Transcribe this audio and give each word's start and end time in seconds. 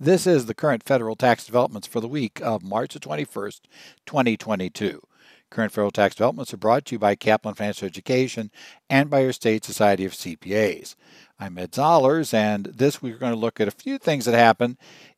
This 0.00 0.28
is 0.28 0.46
the 0.46 0.54
current 0.54 0.84
federal 0.84 1.16
tax 1.16 1.44
developments 1.44 1.88
for 1.88 1.98
the 1.98 2.06
week 2.06 2.40
of 2.40 2.62
March 2.62 2.94
the 2.94 3.00
21st, 3.00 3.62
2022. 4.06 5.02
Current 5.50 5.72
federal 5.72 5.90
tax 5.90 6.14
developments 6.14 6.54
are 6.54 6.56
brought 6.58 6.84
to 6.84 6.94
you 6.94 7.00
by 7.00 7.16
Kaplan 7.16 7.56
Financial 7.56 7.86
Education 7.86 8.52
and 8.88 9.10
by 9.10 9.22
your 9.22 9.32
state 9.32 9.64
society 9.64 10.04
of 10.04 10.12
CPAs. 10.12 10.94
I'm 11.40 11.58
Ed 11.58 11.72
Zollars, 11.72 12.32
and 12.32 12.66
this 12.66 13.02
week 13.02 13.14
we're 13.14 13.18
going 13.18 13.32
to 13.32 13.38
look 13.38 13.60
at 13.60 13.66
a 13.66 13.72
few 13.72 13.98
things 13.98 14.26
that 14.26 14.34
happened 14.34 14.76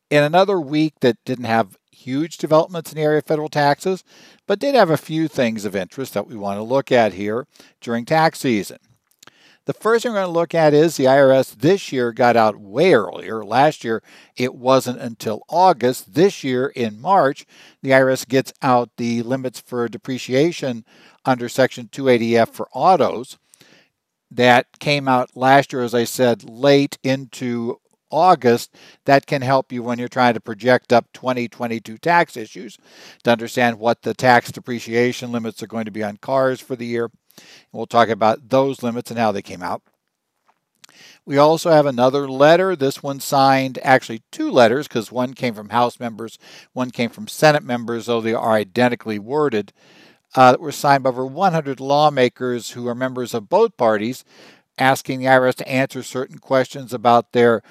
in 0.09 0.23
another 0.23 0.59
week 0.59 0.95
that 1.01 1.23
didn't 1.25 1.45
have 1.45 1.77
huge 1.91 2.39
developments 2.39 2.91
in 2.91 2.95
the 2.95 3.03
area 3.03 3.19
of 3.19 3.25
federal 3.25 3.49
taxes, 3.49 4.03
but 4.47 4.57
did 4.57 4.73
have 4.73 4.89
a 4.89 4.97
few 4.97 5.27
things 5.27 5.63
of 5.63 5.75
interest 5.75 6.15
that 6.15 6.25
we 6.25 6.35
want 6.35 6.57
to 6.57 6.63
look 6.63 6.91
at 6.91 7.13
here 7.13 7.45
during 7.81 8.03
tax 8.03 8.39
season. 8.39 8.79
The 9.65 9.73
first 9.73 10.01
thing 10.01 10.11
we're 10.11 10.19
going 10.19 10.33
to 10.33 10.39
look 10.39 10.55
at 10.55 10.73
is 10.73 10.97
the 10.97 11.05
IRS 11.05 11.55
this 11.55 11.91
year 11.91 12.11
got 12.11 12.35
out 12.35 12.57
way 12.57 12.93
earlier. 12.93 13.45
Last 13.45 13.83
year, 13.83 14.01
it 14.35 14.55
wasn't 14.55 14.99
until 14.99 15.43
August. 15.49 16.15
This 16.15 16.43
year, 16.43 16.67
in 16.67 16.99
March, 16.99 17.45
the 17.83 17.91
IRS 17.91 18.27
gets 18.27 18.51
out 18.63 18.89
the 18.97 19.21
limits 19.21 19.59
for 19.59 19.87
depreciation 19.87 20.83
under 21.25 21.47
Section 21.47 21.89
280F 21.89 22.49
for 22.49 22.69
autos. 22.73 23.37
That 24.31 24.79
came 24.79 25.07
out 25.07 25.37
last 25.37 25.73
year, 25.73 25.83
as 25.83 25.93
I 25.93 26.05
said, 26.05 26.43
late 26.49 26.97
into 27.03 27.79
August, 28.09 28.75
that 29.05 29.27
can 29.27 29.43
help 29.43 29.71
you 29.71 29.83
when 29.83 29.99
you're 29.99 30.07
trying 30.07 30.33
to 30.33 30.41
project 30.41 30.91
up 30.91 31.05
2022 31.13 31.99
tax 31.99 32.35
issues 32.35 32.77
to 33.23 33.31
understand 33.31 33.77
what 33.77 34.01
the 34.01 34.13
tax 34.13 34.51
depreciation 34.51 35.31
limits 35.31 35.61
are 35.61 35.67
going 35.67 35.85
to 35.85 35.91
be 35.91 36.03
on 36.03 36.17
cars 36.17 36.59
for 36.59 36.75
the 36.75 36.85
year. 36.85 37.11
We'll 37.71 37.87
talk 37.87 38.09
about 38.09 38.49
those 38.49 38.83
limits 38.83 39.11
and 39.11 39.19
how 39.19 39.31
they 39.31 39.41
came 39.41 39.63
out. 39.63 39.81
We 41.25 41.37
also 41.37 41.69
have 41.69 41.85
another 41.85 42.27
letter. 42.27 42.75
This 42.75 43.03
one 43.03 43.19
signed, 43.19 43.79
actually, 43.83 44.23
two 44.31 44.49
letters, 44.49 44.87
because 44.87 45.11
one 45.11 45.33
came 45.33 45.53
from 45.53 45.69
House 45.69 45.99
members, 45.99 46.39
one 46.73 46.91
came 46.91 47.09
from 47.09 47.27
Senate 47.27 47.63
members, 47.63 48.07
though 48.07 48.21
they 48.21 48.33
are 48.33 48.53
identically 48.53 49.19
worded, 49.19 49.71
uh, 50.35 50.51
that 50.51 50.59
were 50.59 50.71
signed 50.71 51.03
by 51.03 51.09
over 51.09 51.25
100 51.25 51.79
lawmakers 51.79 52.71
who 52.71 52.87
are 52.87 52.95
members 52.95 53.33
of 53.33 53.49
both 53.49 53.77
parties, 53.77 54.25
asking 54.77 55.19
the 55.19 55.25
IRS 55.25 55.55
to 55.55 55.69
answer 55.69 56.01
certain 56.01 56.39
questions 56.39 56.91
about 56.91 57.33
their 57.33 57.61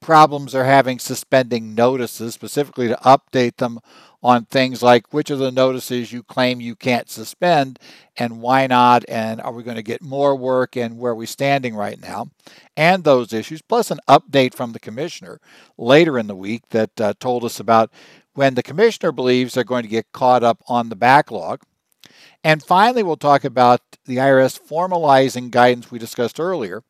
problems 0.00 0.52
they're 0.52 0.64
having 0.64 0.98
suspending 0.98 1.74
notices, 1.74 2.34
specifically 2.34 2.88
to 2.88 2.96
update 2.96 3.56
them 3.56 3.80
on 4.22 4.44
things 4.44 4.82
like 4.82 5.12
which 5.12 5.30
of 5.30 5.38
the 5.38 5.52
notices 5.52 6.12
you 6.12 6.22
claim 6.22 6.60
you 6.60 6.74
can't 6.74 7.08
suspend 7.08 7.78
and 8.16 8.40
why 8.40 8.66
not, 8.66 9.04
and 9.08 9.40
are 9.40 9.52
we 9.52 9.62
going 9.62 9.76
to 9.76 9.82
get 9.82 10.02
more 10.02 10.34
work 10.34 10.76
and 10.76 10.98
where 10.98 11.12
are 11.12 11.16
we 11.16 11.26
standing 11.26 11.74
right 11.76 12.00
now, 12.00 12.28
and 12.76 13.04
those 13.04 13.32
issues, 13.32 13.62
plus 13.62 13.90
an 13.90 14.00
update 14.08 14.54
from 14.54 14.72
the 14.72 14.80
commissioner 14.80 15.40
later 15.78 16.18
in 16.18 16.26
the 16.26 16.34
week 16.34 16.62
that 16.70 17.00
uh, 17.00 17.12
told 17.20 17.44
us 17.44 17.60
about 17.60 17.90
when 18.34 18.54
the 18.54 18.62
commissioner 18.62 19.12
believes 19.12 19.54
they're 19.54 19.64
going 19.64 19.82
to 19.82 19.88
get 19.88 20.12
caught 20.12 20.42
up 20.42 20.62
on 20.66 20.88
the 20.88 20.96
backlog. 20.96 21.62
And 22.42 22.62
finally, 22.62 23.02
we'll 23.02 23.16
talk 23.16 23.44
about 23.44 23.80
the 24.04 24.16
IRS 24.16 24.60
formalizing 24.60 25.50
guidance 25.50 25.90
we 25.90 25.98
discussed 25.98 26.38
earlier 26.38 26.82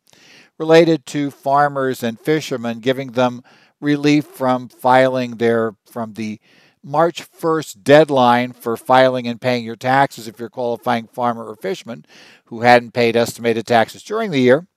related 0.58 1.06
to 1.06 1.30
farmers 1.30 2.02
and 2.02 2.18
fishermen, 2.18 2.80
giving 2.80 3.12
them 3.12 3.42
relief 3.80 4.24
from 4.24 4.68
filing 4.68 5.36
their 5.36 5.74
from 5.84 6.14
the 6.14 6.40
March 6.82 7.28
1st 7.30 7.82
deadline 7.82 8.52
for 8.52 8.76
filing 8.76 9.26
and 9.26 9.40
paying 9.40 9.64
your 9.64 9.76
taxes 9.76 10.28
if 10.28 10.38
you're 10.38 10.46
a 10.46 10.50
qualifying 10.50 11.08
farmer 11.08 11.44
or 11.44 11.56
fisherman 11.56 12.06
who 12.44 12.60
hadn't 12.60 12.92
paid 12.92 13.16
estimated 13.16 13.66
taxes 13.66 14.04
during 14.04 14.30
the 14.30 14.40
year, 14.40 14.68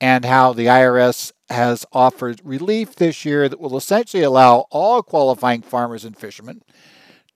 and 0.00 0.24
how 0.24 0.52
the 0.52 0.66
IRS 0.66 1.30
has 1.48 1.86
offered 1.92 2.40
relief 2.42 2.96
this 2.96 3.24
year 3.24 3.48
that 3.48 3.60
will 3.60 3.76
essentially 3.76 4.22
allow 4.22 4.66
all 4.70 5.02
qualifying 5.02 5.62
farmers 5.62 6.04
and 6.04 6.16
fishermen 6.16 6.62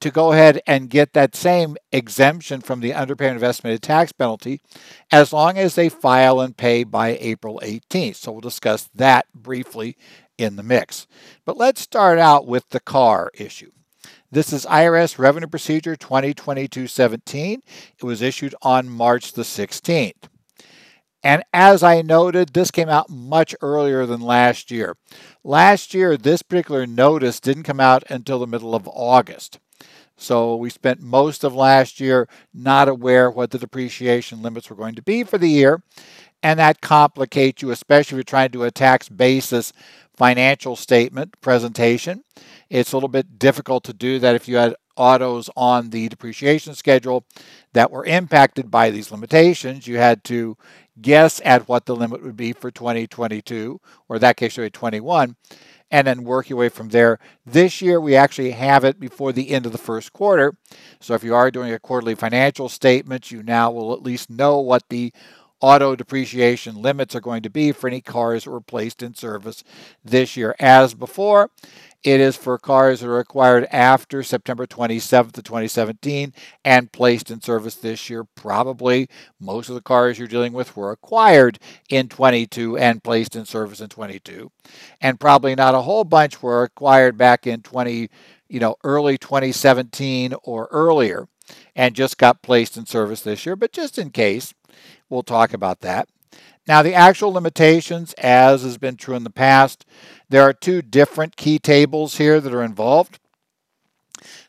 to 0.01 0.11
go 0.11 0.33
ahead 0.33 0.61
and 0.67 0.91
get 0.91 1.13
that 1.13 1.35
same 1.35 1.77
exemption 1.93 2.61
from 2.61 2.81
the 2.81 2.91
underpayment 2.91 3.37
of 3.37 3.43
estimated 3.43 3.83
tax 3.83 4.13
penalty 4.13 4.61
as 5.11 5.33
long 5.33 5.59
as 5.59 5.75
they 5.75 5.89
file 5.89 6.41
and 6.41 6.57
pay 6.57 6.85
by 6.85 7.17
April 7.21 7.61
18th. 7.63 8.17
So 8.17 8.33
we'll 8.33 8.41
discuss 8.41 8.89
that 8.95 9.27
briefly 9.35 9.97
in 10.37 10.57
the 10.57 10.63
mix. 10.63 11.07
But 11.45 11.57
let's 11.57 11.81
start 11.81 12.19
out 12.19 12.47
with 12.47 12.69
the 12.71 12.81
car 12.81 13.31
issue. 13.35 13.71
This 14.31 14.53
is 14.53 14.67
IRS 14.67 15.19
Revenue 15.19 15.47
Procedure 15.47 15.95
2022-17. 15.97 17.59
It 17.99 18.05
was 18.05 18.21
issued 18.21 18.55
on 18.63 18.89
March 18.89 19.33
the 19.33 19.43
16th. 19.43 20.29
And 21.23 21.43
as 21.55 21.83
I 21.83 22.03
noted, 22.03 22.53
this 22.53 22.71
came 22.71 22.91
out 22.91 23.09
much 23.09 23.55
earlier 23.63 24.05
than 24.05 24.21
last 24.21 24.71
year. 24.71 24.97
Last 25.43 25.95
year, 25.95 26.19
this 26.19 26.43
particular 26.43 26.87
notice 26.87 27.41
didn't 27.41 27.63
come 27.63 27.81
out 27.81 28.03
until 28.11 28.39
the 28.39 28.47
middle 28.47 28.75
of 28.75 28.87
August. 28.89 29.59
So 30.17 30.57
we 30.57 30.71
spent 30.71 31.01
most 31.01 31.45
of 31.45 31.55
last 31.55 32.01
year 32.01 32.29
not 32.53 32.89
aware 32.89 33.31
what 33.31 33.51
the 33.51 33.59
depreciation 33.59 34.43
limits 34.43 34.71
were 34.71 34.77
going 34.77 34.95
to 34.95 35.03
be 35.03 35.25
for 35.25 35.39
the 35.39 35.49
year. 35.49 35.83
And 36.43 36.59
that 36.59 36.81
complicates 36.81 37.63
you, 37.63 37.71
especially 37.71 38.17
if 38.17 38.19
you're 38.19 38.25
trying 38.25 38.49
to 38.49 38.59
do 38.59 38.65
a 38.65 38.71
tax 38.71 39.09
basis 39.09 39.73
financial 40.17 40.77
statement 40.77 41.41
presentation. 41.41 42.23
It's 42.71 42.93
a 42.93 42.97
little 42.97 43.09
bit 43.09 43.39
difficult 43.39 43.85
to 43.85 43.93
do 43.93 44.19
that 44.21 44.37
if 44.37 44.47
you 44.47 44.57
had 44.57 44.77
autos 44.97 45.51
on 45.57 45.91
the 45.91 46.09
depreciation 46.09 46.75
schedule 46.75 47.25
that 47.73 47.91
were 47.91 48.05
impacted 48.05 48.71
by 48.71 48.91
these 48.91 49.11
limitations. 49.11 49.87
You 49.87 49.97
had 49.97 50.23
to 50.25 50.57
guess 51.01 51.41
at 51.45 51.69
what 51.69 51.87
the 51.87 51.97
limit 51.97 52.23
would 52.23 52.37
be 52.37 52.53
for 52.53 52.71
2022, 52.71 53.81
or 54.09 54.17
in 54.17 54.21
that 54.21 54.37
case, 54.37 54.55
2021 54.55 55.37
and 55.91 56.07
then 56.07 56.25
work 56.25 56.49
your 56.49 56.59
way 56.59 56.69
from 56.69 56.89
there. 56.89 57.19
This 57.47 57.81
year, 57.81 58.01
we 58.01 58.17
actually 58.17 58.53
have 58.53 58.85
it 58.85 58.99
before 58.99 59.33
the 59.33 59.51
end 59.51 59.67
of 59.67 59.73
the 59.73 59.79
first 59.79 60.13
quarter. 60.13 60.57
So 61.01 61.15
if 61.15 61.23
you 61.23 61.35
are 61.35 61.51
doing 61.51 61.73
a 61.73 61.79
quarterly 61.79 62.15
financial 62.15 62.69
statement, 62.69 63.31
you 63.31 63.43
now 63.43 63.71
will 63.71 63.93
at 63.93 64.03
least 64.03 64.31
know 64.31 64.59
what 64.59 64.89
the 64.89 65.13
auto 65.61 65.97
depreciation 65.97 66.83
limits 66.83 67.15
are 67.15 67.21
going 67.21 67.43
to 67.43 67.51
be 67.51 67.73
for 67.73 67.89
any 67.89 68.01
cars 68.01 68.45
that 68.45 68.51
were 68.51 68.61
placed 68.61 69.03
in 69.03 69.15
service 69.15 69.65
this 70.05 70.37
year. 70.37 70.55
As 70.59 70.95
before, 70.95 71.51
it 72.05 72.21
is 72.21 72.37
for 72.37 72.59
cars 72.59 73.01
that 73.01 73.09
are 73.09 73.19
acquired 73.19 73.67
after 73.73 74.23
September 74.23 74.67
27th 74.67 75.39
of 75.39 75.45
2017 75.45 76.35
and 76.63 76.93
placed 76.93 77.31
in 77.31 77.41
service 77.41 77.75
this 77.77 78.11
year. 78.11 78.25
Probably 78.25 79.09
most 79.41 79.71
of 79.71 79.75
the 79.75 79.81
cars 79.81 80.19
you're 80.19 80.29
dealing 80.29 80.53
with 80.53 80.77
were 80.77 80.93
acquired 80.93 81.59
in 81.89 82.09
22 82.11 82.77
and 82.77 83.03
placed 83.03 83.35
in 83.35 83.47
service 83.47 83.81
in 83.81 83.89
22. 83.89 84.53
And 85.01 85.19
probably 85.19 85.55
not 85.55 85.75
a 85.75 85.81
whole 85.81 86.05
bunch 86.05 86.43
were 86.43 86.63
acquired 86.63 87.17
back 87.17 87.47
in 87.47 87.63
20, 87.63 88.11
you 88.49 88.61
know, 88.61 88.77
early 88.85 89.17
2017 89.17 90.35
or 90.45 90.69
earlier 90.71 91.27
and 91.75 91.95
just 91.95 92.19
got 92.19 92.43
placed 92.43 92.77
in 92.77 92.85
service 92.85 93.23
this 93.23 93.47
year. 93.47 93.57
But 93.57 93.73
just 93.73 93.99
in 93.99 94.11
case, 94.11 94.53
we'll 95.09 95.23
talk 95.23 95.55
about 95.55 95.81
that. 95.81 96.09
Now, 96.67 96.83
the 96.83 96.95
actual 96.95 97.33
limitations, 97.33 98.15
as 98.15 98.63
has 98.63 98.79
been 98.79 98.97
true 98.97 99.15
in 99.15 99.25
the 99.25 99.31
past, 99.31 99.85
there 100.29 100.43
are 100.43 100.55
two 100.55 100.81
different 100.81 101.37
key 101.37 101.59
tables 101.59 102.17
here 102.17 102.41
that 102.41 102.55
are 102.55 102.63
involved. 102.63 103.19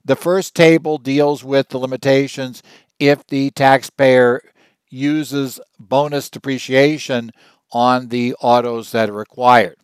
The 0.04 0.16
first 0.16 0.56
table 0.56 0.98
deals 0.98 1.44
with 1.44 1.70
the 1.70 1.78
limitations 1.78 2.64
if 3.00 3.28
the 3.28 3.50
taxpayer 3.52 4.42
uses 4.90 5.60
bonus 5.78 6.30
depreciation 6.30 7.32
on 7.72 8.08
the 8.08 8.34
autos 8.40 8.92
that 8.94 9.10
are 9.10 9.20
acquired. 9.20 9.76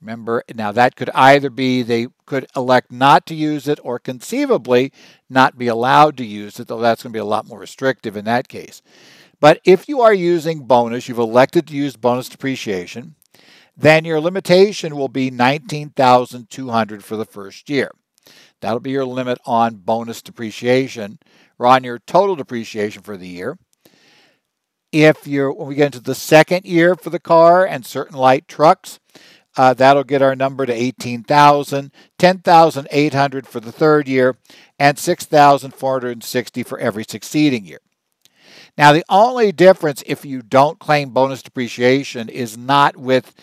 Remember, 0.00 0.42
now 0.54 0.72
that 0.72 0.96
could 0.96 1.10
either 1.10 1.50
be 1.50 1.82
they 1.82 2.08
could 2.26 2.46
elect 2.54 2.92
not 2.92 3.26
to 3.26 3.34
use 3.34 3.68
it 3.68 3.78
or 3.82 3.98
conceivably 3.98 4.92
not 5.28 5.58
be 5.58 5.66
allowed 5.66 6.16
to 6.18 6.24
use 6.24 6.60
it, 6.60 6.68
though 6.68 6.80
that's 6.80 7.02
going 7.02 7.12
to 7.12 7.16
be 7.16 7.20
a 7.20 7.24
lot 7.24 7.46
more 7.46 7.58
restrictive 7.58 8.16
in 8.16 8.24
that 8.26 8.48
case. 8.48 8.82
But 9.40 9.60
if 9.64 9.88
you 9.88 10.00
are 10.00 10.14
using 10.14 10.66
bonus, 10.66 11.08
you've 11.08 11.18
elected 11.18 11.66
to 11.68 11.74
use 11.74 11.96
bonus 11.96 12.28
depreciation, 12.28 13.16
then 13.76 14.04
your 14.04 14.20
limitation 14.20 14.96
will 14.96 15.08
be 15.08 15.30
19,200 15.30 17.04
for 17.04 17.16
the 17.16 17.24
first 17.24 17.68
year. 17.68 17.90
That'll 18.60 18.80
be 18.80 18.92
your 18.92 19.04
limit 19.04 19.38
on 19.44 19.76
bonus 19.76 20.22
depreciation 20.22 21.18
or 21.58 21.66
on 21.66 21.84
your 21.84 21.98
total 21.98 22.36
depreciation 22.36 23.02
for 23.02 23.16
the 23.16 23.28
year. 23.28 23.58
If 24.92 25.26
you're 25.26 25.52
when 25.52 25.68
we 25.68 25.74
get 25.74 25.86
into 25.86 26.00
the 26.00 26.14
second 26.14 26.64
year 26.64 26.94
for 26.94 27.10
the 27.10 27.18
car 27.18 27.66
and 27.66 27.84
certain 27.84 28.16
light 28.16 28.46
trucks, 28.46 29.00
uh, 29.56 29.74
that'll 29.74 30.04
get 30.04 30.22
our 30.22 30.34
number 30.34 30.66
to 30.66 30.72
18,000, 30.72 31.92
10,800 32.18 33.46
for 33.46 33.60
the 33.60 33.72
third 33.72 34.08
year, 34.08 34.36
and 34.78 34.98
6,460 34.98 36.62
for 36.62 36.78
every 36.78 37.04
succeeding 37.04 37.64
year. 37.64 37.80
Now, 38.76 38.92
the 38.92 39.04
only 39.08 39.52
difference 39.52 40.02
if 40.06 40.24
you 40.24 40.42
don't 40.42 40.78
claim 40.78 41.10
bonus 41.10 41.42
depreciation 41.42 42.28
is 42.28 42.58
not 42.58 42.96
with 42.96 43.34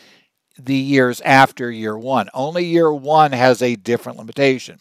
the 0.60 0.76
years 0.76 1.22
after 1.22 1.72
year 1.72 1.98
one. 1.98 2.30
Only 2.34 2.66
year 2.66 2.94
one 2.94 3.32
has 3.32 3.62
a 3.62 3.76
different 3.76 4.18
limitation. 4.18 4.80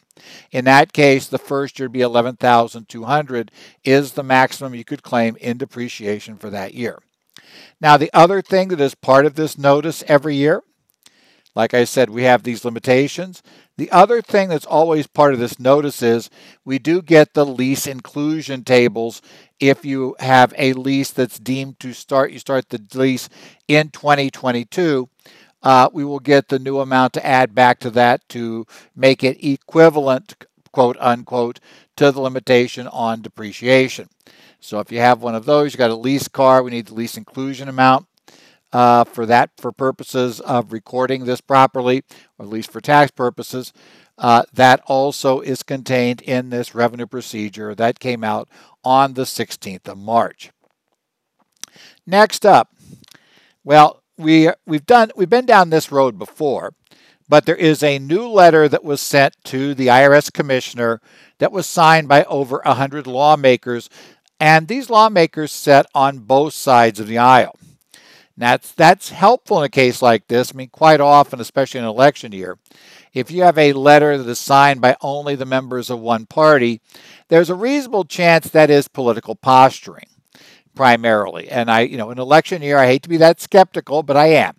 In 0.51 0.65
that 0.67 0.93
case, 0.93 1.27
the 1.27 1.39
first 1.39 1.79
year 1.79 1.87
would 1.87 1.93
be 1.93 2.01
11,200 2.01 3.51
is 3.85 4.13
the 4.13 4.23
maximum 4.23 4.75
you 4.75 4.85
could 4.85 5.03
claim 5.03 5.37
in 5.37 5.57
depreciation 5.57 6.37
for 6.37 6.51
that 6.51 6.75
year. 6.75 6.99
Now, 7.81 7.97
the 7.97 8.11
other 8.13 8.43
thing 8.43 8.69
that 8.69 8.81
is 8.81 8.95
part 8.95 9.27
of 9.27 9.35
this 9.35 9.57
notice 9.57 10.05
every 10.07 10.37
year, 10.37 10.63
like 11.55 11.75
I 11.75 11.85
said, 11.85 12.11
we 12.11 12.23
have 12.25 12.43
these 12.43 12.65
limitations. 12.65 13.43
The 13.77 13.91
other 13.91 14.23
thing 14.23 14.49
that's 14.49 14.67
always 14.67 15.07
part 15.07 15.35
of 15.35 15.41
this 15.41 15.59
notice 15.59 16.03
is 16.03 16.31
we 16.65 16.79
do 16.79 17.03
get 17.03 17.35
the 17.35 17.47
lease 17.47 17.87
inclusion 17.87 18.63
tables 18.63 19.21
if 19.59 19.85
you 19.85 20.17
have 20.21 20.55
a 20.57 20.73
lease 20.75 21.11
that's 21.11 21.39
deemed 21.39 21.81
to 21.81 21.93
start, 21.93 22.31
you 22.33 22.39
start 22.39 22.69
the 22.69 22.83
lease 22.95 23.29
in 23.69 23.91
2022. 23.91 25.09
Uh, 25.63 25.91
we 25.93 26.05
will 26.05 26.21
get 26.21 26.49
the 26.49 26.59
new 26.59 26.79
amount 26.79 27.13
to 27.15 27.27
add 27.27 27.55
back 27.55 27.79
to 27.81 27.91
that 27.91 28.27
to 28.31 28.67
make 28.97 29.23
it 29.23 29.45
equivalent, 29.45 30.35
quote 30.73 30.97
unquote, 31.01 31.61
to 31.97 32.11
the 32.11 32.21
limitation 32.21 32.87
on 32.89 33.21
depreciation. 33.21 34.09
So 34.61 34.79
if 34.81 34.91
you 34.93 34.99
have 35.01 35.23
one 35.23 35.35
of 35.35 35.45
those, 35.45 35.75
you 35.75 35.79
got 35.79 35.91
a 35.91 35.97
lease 35.97 36.29
car, 36.29 36.63
we 36.63 36.71
need 36.71 36.87
the 36.87 36.95
lease 36.95 37.17
inclusion 37.17 37.69
amount 37.69 38.07
uh, 38.73 39.05
for 39.05 39.27
that 39.27 39.51
for 39.57 39.73
purposes 39.73 40.41
of 40.41 40.73
recording 40.73 41.25
this 41.25 41.41
properly, 41.41 42.03
or 42.39 42.45
at 42.45 42.51
least 42.51 42.71
for 42.71 42.81
tax 42.81 43.11
purposes. 43.11 43.73
Uh, 44.19 44.43
that 44.53 44.83
also 44.87 45.41
is 45.41 45.63
contained 45.63 46.21
in 46.21 46.51
this 46.51 46.75
revenue 46.75 47.07
procedure 47.07 47.75
that 47.75 47.99
came 47.99 48.23
out 48.23 48.49
on 48.85 49.15
the 49.15 49.23
16th 49.23 49.89
of 49.89 49.97
March. 49.97 50.51
Next 52.07 52.45
up, 52.45 52.75
well, 53.65 54.03
we 54.19 54.51
we've 54.67 54.85
done 54.85 55.11
we've 55.17 55.31
been 55.31 55.47
down 55.47 55.71
this 55.71 55.91
road 55.91 56.19
before, 56.19 56.75
but 57.29 57.47
there 57.47 57.57
is 57.57 57.83
a 57.83 57.99
new 57.99 58.29
letter 58.29 58.69
that 58.69 58.85
was 58.85 59.01
sent 59.01 59.35
to 59.45 59.75
the 59.75 59.87
IRS 59.87 60.31
commissioner 60.33 61.01
that 61.39 61.53
was 61.53 61.67
signed 61.67 62.07
by 62.07 62.25
over 62.25 62.61
100 62.65 63.07
lawmakers, 63.07 63.89
and 64.39 64.69
these 64.69 64.91
lawmakers 64.91 65.53
sat 65.53 65.87
on 65.95 66.19
both 66.19 66.53
sides 66.53 67.01
of 67.01 67.07
the 67.07 67.19
aisle. 67.19 67.57
That's 68.37 68.73
that's 68.73 69.11
helpful 69.11 69.59
in 69.59 69.65
a 69.65 69.69
case 69.69 70.01
like 70.01 70.29
this. 70.29 70.53
I 70.53 70.57
mean, 70.57 70.71
quite 70.71 71.01
often, 71.01 71.41
especially 71.41 71.79
in 71.79 71.85
an 71.85 71.91
election 71.91 72.33
year, 72.33 72.59
if 73.13 73.31
you 73.31 73.43
have 73.43 73.59
a 73.59 73.73
letter 73.73 74.17
that 74.17 74.29
is 74.29 74.39
signed 74.39 74.81
by 74.81 74.97
only 75.01 75.35
the 75.35 75.45
members 75.45 75.91
of 75.91 76.01
one 76.01 76.27
party, 76.27 76.81
there's 77.29 77.51
a 77.51 77.55
reasonable 77.55 78.05
chance 78.05 78.49
that 78.49 78.71
is 78.71 78.89
political 78.89 79.35
posturing, 79.35 80.07
primarily. 80.75 81.49
And 81.51 81.71
I, 81.71 81.81
you 81.81 81.97
know, 81.97 82.11
in 82.11 82.19
election 82.19 82.63
year, 82.63 82.79
I 82.79 82.87
hate 82.87 83.03
to 83.03 83.09
be 83.09 83.17
that 83.19 83.41
skeptical, 83.41 84.03
but 84.03 84.17
I 84.17 84.29
am. 84.29 84.57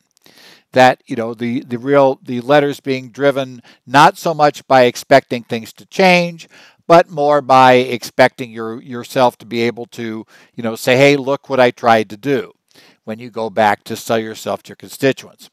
That 0.74 1.02
you 1.06 1.16
know 1.18 1.34
the 1.34 1.62
the 1.62 1.78
real 1.80 2.20
the 2.24 2.40
letters 2.42 2.80
being 2.80 3.10
driven 3.10 3.62
not 3.86 4.18
so 4.18 4.34
much 4.34 4.66
by 4.68 4.84
expecting 4.84 5.44
things 5.44 5.74
to 5.74 5.86
change, 5.86 6.48
but 6.88 7.10
more 7.10 7.42
by 7.42 7.74
expecting 7.74 8.52
your 8.52 8.82
yourself 8.82 9.38
to 9.40 9.46
be 9.46 9.62
able 9.62 9.86
to 9.88 10.26
you 10.56 10.64
know 10.64 10.76
say, 10.76 10.96
hey, 10.96 11.18
look 11.18 11.50
what 11.50 11.60
I 11.60 11.72
tried 11.72 12.10
to 12.12 12.18
do 12.18 12.54
when 13.04 13.20
you 13.20 13.30
go 13.30 13.50
back 13.50 13.84
to 13.84 13.96
sell 13.96 14.20
yourself 14.20 14.62
to 14.64 14.70
your 14.70 14.76
constituents. 14.76 15.50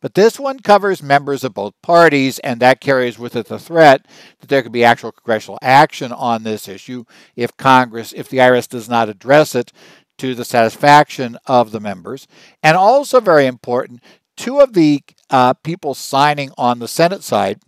But 0.00 0.14
this 0.14 0.38
one 0.38 0.60
covers 0.60 1.02
members 1.02 1.44
of 1.44 1.54
both 1.54 1.74
parties, 1.82 2.38
and 2.40 2.60
that 2.60 2.80
carries 2.80 3.18
with 3.18 3.34
it 3.36 3.46
the 3.46 3.58
threat 3.58 4.06
that 4.40 4.48
there 4.48 4.62
could 4.62 4.72
be 4.72 4.84
actual 4.84 5.12
congressional 5.12 5.58
action 5.62 6.12
on 6.12 6.42
this 6.42 6.68
issue 6.68 7.04
if 7.36 7.56
Congress, 7.56 8.12
if 8.12 8.28
the 8.28 8.38
IRS 8.38 8.68
does 8.68 8.88
not 8.88 9.08
address 9.08 9.54
it 9.54 9.72
to 10.18 10.34
the 10.34 10.44
satisfaction 10.44 11.36
of 11.46 11.72
the 11.72 11.80
members. 11.80 12.28
And 12.62 12.76
also, 12.76 13.20
very 13.20 13.46
important, 13.46 14.02
two 14.36 14.60
of 14.60 14.74
the 14.74 15.02
uh, 15.30 15.54
people 15.54 15.94
signing 15.94 16.50
on 16.56 16.78
the 16.78 16.88
Senate 16.88 17.22
side 17.22 17.60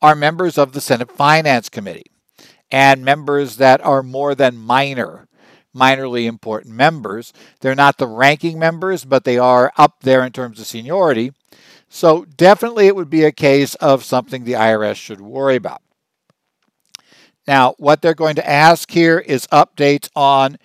are 0.00 0.14
members 0.14 0.58
of 0.58 0.72
the 0.72 0.80
Senate 0.80 1.10
Finance 1.10 1.68
Committee 1.68 2.10
and 2.70 3.04
members 3.04 3.58
that 3.58 3.84
are 3.84 4.02
more 4.02 4.34
than 4.34 4.56
minor 4.56 5.28
minorly 5.74 6.26
important 6.26 6.74
members. 6.74 7.32
They're 7.60 7.74
not 7.74 7.98
the 7.98 8.06
ranking 8.06 8.58
members, 8.58 9.04
but 9.04 9.24
they 9.24 9.38
are 9.38 9.72
up 9.76 10.00
there 10.00 10.24
in 10.24 10.32
terms 10.32 10.60
of 10.60 10.66
seniority. 10.66 11.32
So, 11.88 12.24
definitely, 12.24 12.86
it 12.86 12.96
would 12.96 13.10
be 13.10 13.24
a 13.24 13.32
case 13.32 13.74
of 13.76 14.04
something 14.04 14.44
the 14.44 14.52
IRS 14.52 14.96
should 14.96 15.20
worry 15.20 15.56
about. 15.56 15.82
Now, 17.46 17.74
what 17.78 18.00
they're 18.00 18.14
going 18.14 18.36
to 18.36 18.48
ask 18.48 18.90
here 18.90 19.18
is 19.18 19.46
updates 19.48 20.08
on 20.14 20.58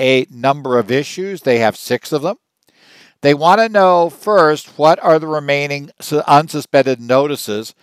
a 0.00 0.26
number 0.30 0.78
of 0.78 0.90
issues. 0.90 1.42
They 1.42 1.58
have 1.58 1.76
six 1.76 2.12
of 2.12 2.22
them. 2.22 2.36
They 3.20 3.34
want 3.34 3.60
to 3.60 3.68
know 3.68 4.10
first 4.10 4.78
what 4.78 4.98
are 5.02 5.18
the 5.18 5.28
remaining 5.28 5.90
unsuspended 6.00 6.98
notices 6.98 7.74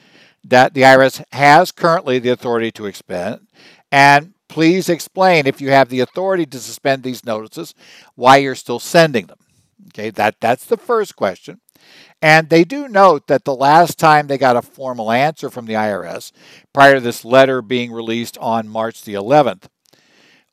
that 0.44 0.74
the 0.74 0.82
IRS 0.82 1.24
has 1.32 1.72
currently 1.72 2.20
the 2.20 2.30
authority 2.30 2.72
to 2.72 2.86
expend, 2.86 3.48
and 3.92 4.34
Please 4.50 4.90
explain 4.90 5.48
if 5.48 5.62
you 5.62 5.70
have 5.70 5.90
the 5.90 6.02
authority 6.02 6.46
to 6.48 6.60
suspend 6.60 7.04
these 7.04 7.24
notices, 7.24 7.74
why 8.16 8.38
you're 8.38 8.56
still 8.56 8.80
sending 8.80 9.28
them. 9.28 9.38
Okay, 9.90 10.10
that, 10.10 10.36
that's 10.42 10.66
the 10.66 10.78
first 10.78 11.16
question. 11.16 11.62
And 12.22 12.50
they 12.50 12.66
do 12.66 12.90
note 12.90 13.28
that 13.28 13.46
the 13.46 13.56
last 13.56 13.98
time 13.98 14.28
they 14.28 14.38
got 14.38 14.58
a 14.58 14.62
formal 14.62 15.12
answer 15.12 15.50
from 15.50 15.66
the 15.66 15.74
IRS, 15.74 16.32
prior 16.74 16.96
to 16.96 17.00
this 17.00 17.24
letter 17.24 17.62
being 17.62 17.92
released 17.92 18.38
on 18.40 18.68
March 18.68 19.04
the 19.04 19.14
11th, 19.14 19.68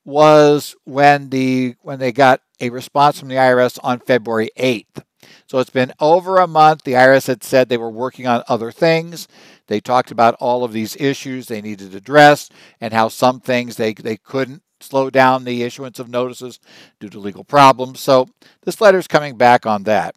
was 0.04 0.76
when 0.84 1.30
the 1.30 1.74
when 1.82 1.98
they 1.98 2.12
got 2.12 2.40
a 2.60 2.70
response 2.70 3.18
from 3.18 3.28
the 3.28 3.34
IRS 3.34 3.78
on 3.82 3.98
February 3.98 4.50
8th. 4.56 5.02
So 5.48 5.58
it's 5.58 5.70
been 5.70 5.92
over 6.00 6.38
a 6.38 6.46
month. 6.46 6.84
The 6.84 6.92
IRS 6.92 7.26
had 7.26 7.42
said 7.42 7.68
they 7.68 7.76
were 7.76 7.90
working 7.90 8.26
on 8.26 8.44
other 8.48 8.70
things. 8.70 9.26
They 9.66 9.80
talked 9.80 10.10
about 10.10 10.36
all 10.40 10.64
of 10.64 10.72
these 10.72 10.96
issues 10.96 11.46
they 11.46 11.60
needed 11.60 11.94
addressed 11.94 12.52
and 12.80 12.92
how 12.92 13.08
some 13.08 13.40
things 13.40 13.76
they, 13.76 13.94
they 13.94 14.16
couldn't 14.16 14.62
slow 14.80 15.10
down 15.10 15.44
the 15.44 15.62
issuance 15.62 15.98
of 15.98 16.08
notices 16.08 16.60
due 17.00 17.08
to 17.08 17.18
legal 17.18 17.44
problems. 17.44 18.00
So 18.00 18.28
this 18.62 18.80
letter 18.80 18.98
is 18.98 19.08
coming 19.08 19.36
back 19.36 19.66
on 19.66 19.84
that. 19.84 20.14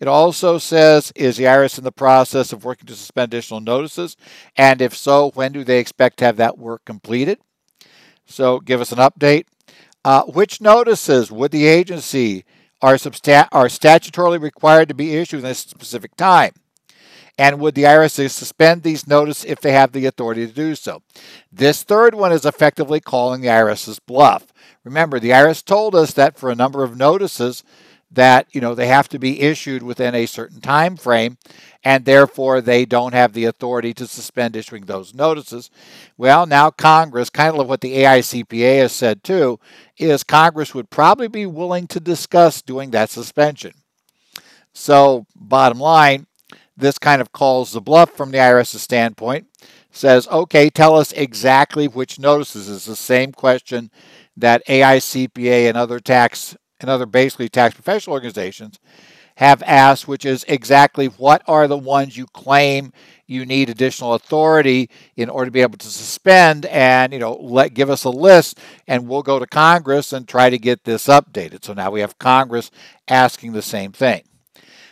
It 0.00 0.08
also 0.08 0.56
says, 0.56 1.12
is 1.14 1.36
the 1.36 1.44
IRS 1.44 1.76
in 1.76 1.84
the 1.84 1.92
process 1.92 2.54
of 2.54 2.64
working 2.64 2.86
to 2.86 2.94
suspend 2.94 3.34
additional 3.34 3.60
notices? 3.60 4.16
And 4.56 4.80
if 4.80 4.96
so, 4.96 5.30
when 5.34 5.52
do 5.52 5.62
they 5.62 5.78
expect 5.78 6.18
to 6.18 6.24
have 6.24 6.38
that 6.38 6.58
work 6.58 6.86
completed? 6.86 7.38
So 8.24 8.60
give 8.60 8.80
us 8.80 8.92
an 8.92 8.98
update. 8.98 9.44
Uh, 10.02 10.22
which 10.22 10.62
notices 10.62 11.30
would 11.30 11.50
the 11.50 11.66
agency 11.66 12.46
are, 12.80 12.94
substat- 12.94 13.48
are 13.52 13.66
statutorily 13.66 14.40
required 14.40 14.88
to 14.88 14.94
be 14.94 15.16
issued 15.16 15.40
in 15.40 15.50
a 15.50 15.54
specific 15.54 16.16
time? 16.16 16.52
And 17.38 17.58
would 17.60 17.74
the 17.74 17.84
IRS 17.84 18.30
suspend 18.30 18.82
these 18.82 19.06
notices 19.06 19.44
if 19.44 19.60
they 19.60 19.72
have 19.72 19.92
the 19.92 20.06
authority 20.06 20.46
to 20.46 20.52
do 20.52 20.74
so? 20.74 21.02
This 21.50 21.82
third 21.82 22.14
one 22.14 22.32
is 22.32 22.44
effectively 22.44 23.00
calling 23.00 23.40
the 23.40 23.48
IRS's 23.48 23.98
bluff. 23.98 24.52
Remember, 24.84 25.18
the 25.18 25.30
IRS 25.30 25.64
told 25.64 25.94
us 25.94 26.12
that 26.12 26.38
for 26.38 26.50
a 26.50 26.54
number 26.54 26.82
of 26.82 26.96
notices 26.96 27.62
that 28.10 28.46
you 28.50 28.60
know 28.60 28.74
they 28.74 28.88
have 28.88 29.08
to 29.08 29.18
be 29.18 29.40
issued 29.40 29.82
within 29.82 30.14
a 30.14 30.26
certain 30.26 30.60
time 30.60 30.96
frame 30.96 31.38
and 31.84 32.04
therefore 32.04 32.60
they 32.60 32.84
don't 32.84 33.14
have 33.14 33.32
the 33.32 33.44
authority 33.44 33.94
to 33.94 34.06
suspend 34.06 34.56
issuing 34.56 34.84
those 34.84 35.14
notices. 35.14 35.70
Well, 36.18 36.46
now 36.46 36.70
Congress, 36.70 37.30
kind 37.30 37.56
of 37.56 37.68
what 37.68 37.80
the 37.80 37.94
AICPA 37.94 38.80
has 38.80 38.92
said 38.92 39.22
too, 39.22 39.58
is 39.96 40.24
Congress 40.24 40.74
would 40.74 40.90
probably 40.90 41.28
be 41.28 41.46
willing 41.46 41.86
to 41.88 42.00
discuss 42.00 42.62
doing 42.62 42.90
that 42.90 43.10
suspension. 43.10 43.72
So, 44.72 45.26
bottom 45.34 45.78
line, 45.80 46.26
this 46.80 46.98
kind 46.98 47.20
of 47.20 47.32
calls 47.32 47.72
the 47.72 47.80
bluff 47.80 48.10
from 48.10 48.30
the 48.30 48.38
IRS's 48.38 48.82
standpoint, 48.82 49.46
says, 49.90 50.26
okay, 50.28 50.70
tell 50.70 50.96
us 50.96 51.12
exactly 51.12 51.88
which 51.88 52.18
notices. 52.18 52.68
It's 52.68 52.86
the 52.86 52.96
same 52.96 53.32
question 53.32 53.90
that 54.36 54.64
AICPA 54.66 55.68
and 55.68 55.76
other 55.76 56.00
tax 56.00 56.56
and 56.80 56.88
other 56.88 57.06
basically 57.06 57.48
tax 57.48 57.74
professional 57.74 58.14
organizations 58.14 58.78
have 59.36 59.62
asked, 59.62 60.06
which 60.06 60.24
is 60.24 60.44
exactly 60.48 61.06
what 61.06 61.42
are 61.46 61.66
the 61.66 61.78
ones 61.78 62.16
you 62.16 62.26
claim 62.26 62.92
you 63.30 63.46
need 63.46 63.70
additional 63.70 64.14
authority 64.14 64.90
in 65.16 65.30
order 65.30 65.46
to 65.46 65.52
be 65.52 65.62
able 65.62 65.78
to 65.78 65.86
suspend 65.86 66.66
and 66.66 67.12
you 67.12 67.18
know 67.18 67.34
let 67.34 67.74
give 67.74 67.88
us 67.88 68.02
a 68.02 68.10
list 68.10 68.58
and 68.88 69.06
we'll 69.06 69.22
go 69.22 69.38
to 69.38 69.46
congress 69.46 70.12
and 70.12 70.26
try 70.26 70.50
to 70.50 70.58
get 70.58 70.82
this 70.82 71.06
updated 71.06 71.64
so 71.64 71.72
now 71.72 71.92
we 71.92 72.00
have 72.00 72.18
congress 72.18 72.72
asking 73.06 73.52
the 73.52 73.62
same 73.62 73.92
thing 73.92 74.22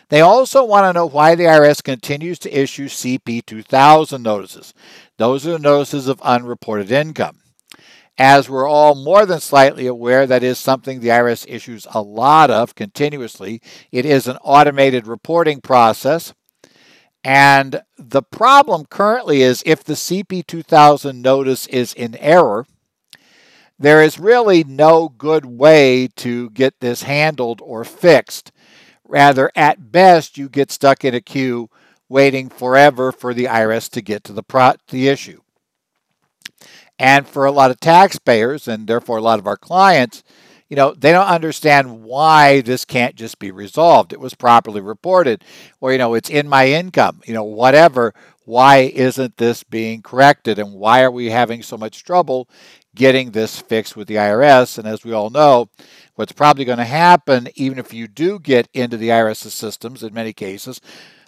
they 0.09 0.21
also 0.21 0.63
want 0.63 0.85
to 0.85 0.93
know 0.93 1.05
why 1.05 1.35
the 1.35 1.45
IRS 1.45 1.83
continues 1.83 2.39
to 2.39 2.51
issue 2.51 2.87
CP 2.87 3.45
2000 3.45 4.21
notices. 4.21 4.73
Those 5.17 5.47
are 5.47 5.51
the 5.51 5.59
notices 5.59 6.07
of 6.07 6.21
unreported 6.21 6.91
income. 6.91 7.37
As 8.17 8.49
we're 8.49 8.67
all 8.67 8.95
more 8.95 9.25
than 9.25 9.39
slightly 9.39 9.87
aware, 9.87 10.27
that 10.27 10.43
is 10.43 10.57
something 10.57 10.99
the 10.99 11.07
IRS 11.07 11.45
issues 11.47 11.87
a 11.93 12.01
lot 12.01 12.51
of 12.51 12.75
continuously. 12.75 13.61
It 13.91 14.05
is 14.05 14.27
an 14.27 14.37
automated 14.43 15.07
reporting 15.07 15.61
process. 15.61 16.33
And 17.23 17.81
the 17.97 18.21
problem 18.21 18.85
currently 18.85 19.41
is 19.41 19.63
if 19.65 19.83
the 19.83 19.93
CP 19.93 20.45
2000 20.47 21.21
notice 21.21 21.67
is 21.67 21.93
in 21.93 22.15
error, 22.15 22.65
there 23.77 24.01
is 24.01 24.19
really 24.19 24.65
no 24.65 25.07
good 25.07 25.45
way 25.45 26.09
to 26.17 26.49
get 26.49 26.79
this 26.81 27.03
handled 27.03 27.61
or 27.63 27.85
fixed. 27.85 28.51
Rather, 29.09 29.51
at 29.55 29.91
best, 29.91 30.37
you 30.37 30.47
get 30.47 30.71
stuck 30.71 31.03
in 31.03 31.15
a 31.15 31.19
queue 31.19 31.67
waiting 32.07 32.47
forever 32.47 33.11
for 33.11 33.33
the 33.33 33.45
IRS 33.45 33.89
to 33.89 34.01
get 34.01 34.23
to 34.23 34.33
the, 34.33 34.43
pro- 34.43 34.73
the 34.89 35.07
issue. 35.07 35.41
And 36.99 37.27
for 37.27 37.45
a 37.45 37.51
lot 37.51 37.71
of 37.71 37.79
taxpayers, 37.79 38.67
and 38.67 38.85
therefore 38.85 39.17
a 39.17 39.21
lot 39.21 39.39
of 39.39 39.47
our 39.47 39.57
clients, 39.57 40.23
you 40.69 40.75
know, 40.75 40.93
they 40.93 41.11
don't 41.11 41.25
understand 41.25 42.03
why 42.03 42.61
this 42.61 42.85
can't 42.85 43.15
just 43.15 43.39
be 43.39 43.49
resolved. 43.49 44.13
It 44.13 44.19
was 44.19 44.35
properly 44.35 44.79
reported, 44.81 45.43
or, 45.81 45.91
you 45.91 45.97
know, 45.97 46.13
it's 46.13 46.29
in 46.29 46.47
my 46.47 46.67
income, 46.67 47.21
you 47.25 47.33
know, 47.33 47.43
whatever. 47.43 48.13
Why 48.45 48.91
isn't 48.93 49.37
this 49.37 49.63
being 49.63 50.03
corrected? 50.03 50.59
And 50.59 50.73
why 50.73 51.01
are 51.01 51.11
we 51.11 51.31
having 51.31 51.63
so 51.63 51.77
much 51.77 52.03
trouble 52.03 52.47
getting 52.93 53.31
this 53.31 53.59
fixed 53.59 53.95
with 53.95 54.07
the 54.07 54.15
IRS? 54.15 54.77
And 54.77 54.87
as 54.87 55.03
we 55.03 55.13
all 55.13 55.31
know, 55.31 55.69
what's 56.19 56.33
probably 56.33 56.65
going 56.65 56.77
to 56.77 56.83
happen, 56.83 57.47
even 57.55 57.79
if 57.79 57.93
you 57.93 58.05
do 58.05 58.39
get 58.39 58.67
into 58.73 58.97
the 58.97 59.07
IRS's 59.07 59.53
systems 59.53 60.03
in 60.03 60.13
many 60.13 60.33
cases, 60.33 60.81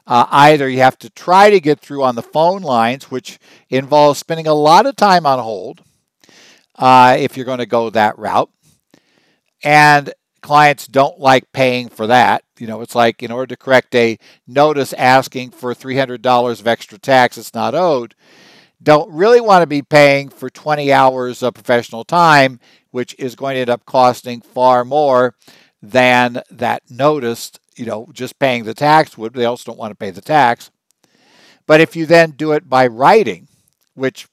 uh, 0.06 0.26
either 0.30 0.68
you 0.68 0.80
have 0.80 1.00
to 1.00 1.10
try 1.10 1.50
to 1.50 1.62
get 1.62 1.80
through 1.80 2.04
on 2.04 2.16
the 2.16 2.22
phone 2.22 2.62
lines, 2.62 3.10
which 3.10 3.40
involves 3.70 4.20
spending 4.20 4.48
a 4.48 4.54
lot 4.54 4.86
of 4.86 4.98
time 4.98 5.26
on 5.26 5.40
hold 5.40 5.82
uh, 6.76 7.16
if 7.18 7.38
you're 7.38 7.46
going 7.46 7.60
to 7.60 7.66
go 7.66 7.90
that 7.90 8.20
route. 8.20 8.50
And 9.64 10.14
clients 10.42 10.88
don't 10.88 11.18
like 11.18 11.54
paying 11.54 11.88
for 11.88 12.08
that. 12.08 12.44
You 12.60 12.68
know, 12.68 12.82
it's 12.82 12.94
like 12.94 13.24
in 13.24 13.32
order 13.32 13.56
to 13.56 13.58
correct 13.58 13.96
a 13.96 14.20
notice 14.46 14.92
asking 14.92 15.52
for 15.52 15.74
$300 15.74 16.60
of 16.60 16.68
extra 16.68 16.98
tax 16.98 17.38
that's 17.38 17.54
not 17.54 17.74
owed, 17.74 18.14
don't 18.82 19.12
really 19.12 19.42
want 19.42 19.62
to 19.62 19.68
be 19.68 19.82
paying 19.82 20.30
for 20.30 20.50
20 20.50 20.92
hours 20.92 21.44
of 21.44 21.54
professional 21.54 22.04
time, 22.04 22.60
which 22.92 23.16
is 23.20 23.36
going 23.36 23.56
to 23.56 23.62
end 23.62 23.70
up 23.70 23.86
costing 23.86 24.42
far 24.42 24.84
more 24.84 25.36
than 25.82 26.42
that 26.50 26.84
notice, 26.90 27.52
you 27.76 27.86
know, 27.86 28.08
just 28.12 28.40
paying 28.40 28.64
the 28.64 28.74
tax 28.74 29.18
would. 29.18 29.34
They 29.34 29.46
also 29.46 29.72
don't 29.72 29.80
want 29.80 29.92
to 29.92 29.96
pay 29.96 30.12
the 30.12 30.22
tax. 30.22 30.72
But 31.68 31.82
if 31.82 31.96
you 31.96 32.06
then 32.06 32.32
do 32.32 32.52
it 32.52 32.70
by 32.70 32.88
writing, 32.88 33.48
which 33.94 34.28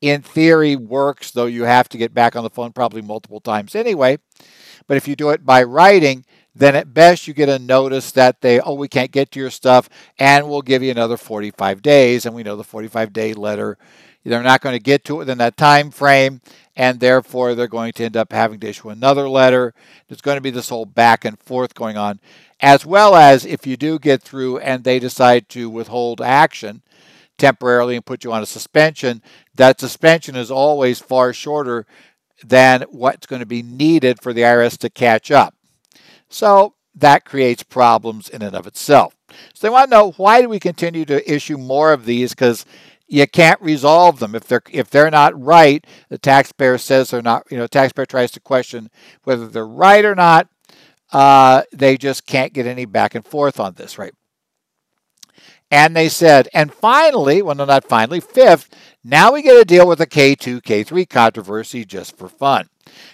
in 0.00 0.20
theory 0.20 0.74
works, 0.76 1.30
though 1.30 1.46
you 1.46 1.64
have 1.64 1.88
to 1.90 1.98
get 1.98 2.12
back 2.12 2.34
on 2.34 2.42
the 2.42 2.50
phone 2.50 2.72
probably 2.72 3.02
multiple 3.02 3.40
times 3.40 3.74
anyway. 3.74 4.18
But 4.88 4.96
if 4.96 5.06
you 5.06 5.14
do 5.14 5.30
it 5.30 5.46
by 5.46 5.62
writing, 5.62 6.24
then 6.54 6.76
at 6.76 6.92
best 6.92 7.26
you 7.26 7.34
get 7.34 7.48
a 7.48 7.58
notice 7.58 8.12
that 8.12 8.40
they, 8.40 8.60
oh, 8.60 8.74
we 8.74 8.88
can't 8.88 9.10
get 9.10 9.30
to 9.32 9.40
your 9.40 9.50
stuff 9.50 9.88
and 10.18 10.48
we'll 10.48 10.62
give 10.62 10.82
you 10.82 10.90
another 10.90 11.16
45 11.16 11.82
days. 11.82 12.26
And 12.26 12.34
we 12.34 12.42
know 12.42 12.56
the 12.56 12.64
45 12.64 13.12
day 13.12 13.32
letter, 13.32 13.78
they're 14.24 14.42
not 14.42 14.60
going 14.60 14.74
to 14.76 14.82
get 14.82 15.04
to 15.06 15.14
it 15.14 15.18
within 15.18 15.38
that 15.38 15.56
time 15.56 15.90
frame. 15.90 16.40
And 16.76 17.00
therefore, 17.00 17.54
they're 17.54 17.66
going 17.68 17.92
to 17.94 18.04
end 18.04 18.16
up 18.16 18.32
having 18.32 18.60
to 18.60 18.68
issue 18.68 18.88
another 18.90 19.28
letter. 19.28 19.74
There's 20.08 20.22
going 20.22 20.36
to 20.36 20.42
be 20.42 20.50
this 20.50 20.70
whole 20.70 20.86
back 20.86 21.24
and 21.24 21.38
forth 21.38 21.74
going 21.74 21.98
on, 21.98 22.18
as 22.60 22.86
well 22.86 23.14
as 23.14 23.44
if 23.44 23.66
you 23.66 23.76
do 23.76 23.98
get 23.98 24.22
through 24.22 24.58
and 24.58 24.82
they 24.82 24.98
decide 24.98 25.50
to 25.50 25.68
withhold 25.68 26.22
action, 26.22 26.80
temporarily 27.36 27.96
and 27.96 28.06
put 28.06 28.24
you 28.24 28.32
on 28.32 28.42
a 28.42 28.46
suspension, 28.46 29.22
that 29.54 29.80
suspension 29.80 30.34
is 30.34 30.50
always 30.50 30.98
far 31.00 31.32
shorter 31.32 31.86
than 32.42 32.82
what's 32.90 33.26
going 33.26 33.40
to 33.40 33.46
be 33.46 33.62
needed 33.62 34.22
for 34.22 34.32
the 34.32 34.42
IRS 34.42 34.78
to 34.78 34.88
catch 34.88 35.30
up. 35.30 35.54
So 36.32 36.74
that 36.94 37.24
creates 37.24 37.62
problems 37.62 38.28
in 38.28 38.42
and 38.42 38.54
of 38.54 38.66
itself. 38.66 39.14
So 39.54 39.66
they 39.66 39.70
want 39.70 39.90
to 39.90 39.96
know 39.96 40.10
why 40.12 40.42
do 40.42 40.48
we 40.48 40.60
continue 40.60 41.04
to 41.06 41.32
issue 41.32 41.56
more 41.56 41.92
of 41.92 42.04
these 42.04 42.30
because 42.30 42.64
you 43.06 43.26
can't 43.26 43.60
resolve 43.60 44.18
them 44.18 44.34
if 44.34 44.44
they're 44.44 44.62
if 44.70 44.88
they're 44.88 45.10
not 45.10 45.40
right. 45.40 45.86
The 46.08 46.18
taxpayer 46.18 46.78
says 46.78 47.10
they're 47.10 47.22
not. 47.22 47.44
You 47.50 47.58
know, 47.58 47.66
taxpayer 47.66 48.06
tries 48.06 48.30
to 48.32 48.40
question 48.40 48.90
whether 49.24 49.46
they're 49.46 49.66
right 49.66 50.04
or 50.04 50.14
not. 50.14 50.48
Uh, 51.12 51.62
they 51.72 51.98
just 51.98 52.26
can't 52.26 52.54
get 52.54 52.66
any 52.66 52.86
back 52.86 53.14
and 53.14 53.24
forth 53.24 53.60
on 53.60 53.74
this, 53.74 53.98
right? 53.98 54.14
And 55.70 55.96
they 55.96 56.08
said, 56.08 56.48
and 56.52 56.72
finally, 56.72 57.40
well, 57.40 57.54
no, 57.54 57.64
not 57.64 57.84
finally, 57.88 58.20
fifth, 58.20 58.68
now 59.04 59.32
we 59.32 59.42
get 59.42 59.58
to 59.58 59.64
deal 59.64 59.88
with 59.88 59.98
the 59.98 60.06
K2, 60.06 60.62
K3 60.62 61.08
controversy 61.08 61.84
just 61.84 62.16
for 62.16 62.28
fun. 62.28 62.68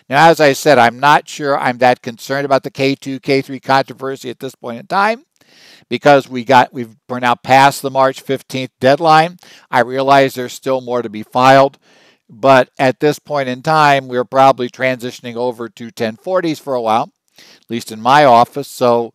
Now, 0.08 0.28
as 0.28 0.40
I 0.40 0.52
said, 0.52 0.78
I'm 0.78 0.98
not 0.98 1.28
sure 1.28 1.58
I'm 1.58 1.78
that 1.78 2.02
concerned 2.02 2.44
about 2.44 2.62
the 2.62 2.70
K2, 2.70 3.20
K3 3.20 3.62
controversy 3.62 4.30
at 4.30 4.40
this 4.40 4.54
point 4.54 4.80
in 4.80 4.86
time 4.86 5.24
because 5.88 6.28
we 6.28 6.44
got 6.44 6.72
we've 6.72 6.96
we're 7.08 7.20
now 7.20 7.34
past 7.34 7.82
the 7.82 7.90
March 7.90 8.24
15th 8.24 8.70
deadline. 8.80 9.38
I 9.70 9.80
realize 9.80 10.34
there's 10.34 10.52
still 10.52 10.80
more 10.80 11.02
to 11.02 11.08
be 11.08 11.22
filed, 11.22 11.78
but 12.28 12.70
at 12.78 13.00
this 13.00 13.18
point 13.18 13.48
in 13.48 13.62
time, 13.62 14.08
we're 14.08 14.24
probably 14.24 14.68
transitioning 14.68 15.36
over 15.36 15.68
to 15.70 15.90
1040s 15.90 16.60
for 16.60 16.74
a 16.74 16.82
while, 16.82 17.10
at 17.38 17.70
least 17.70 17.90
in 17.90 18.00
my 18.00 18.24
office. 18.24 18.68
So 18.68 19.14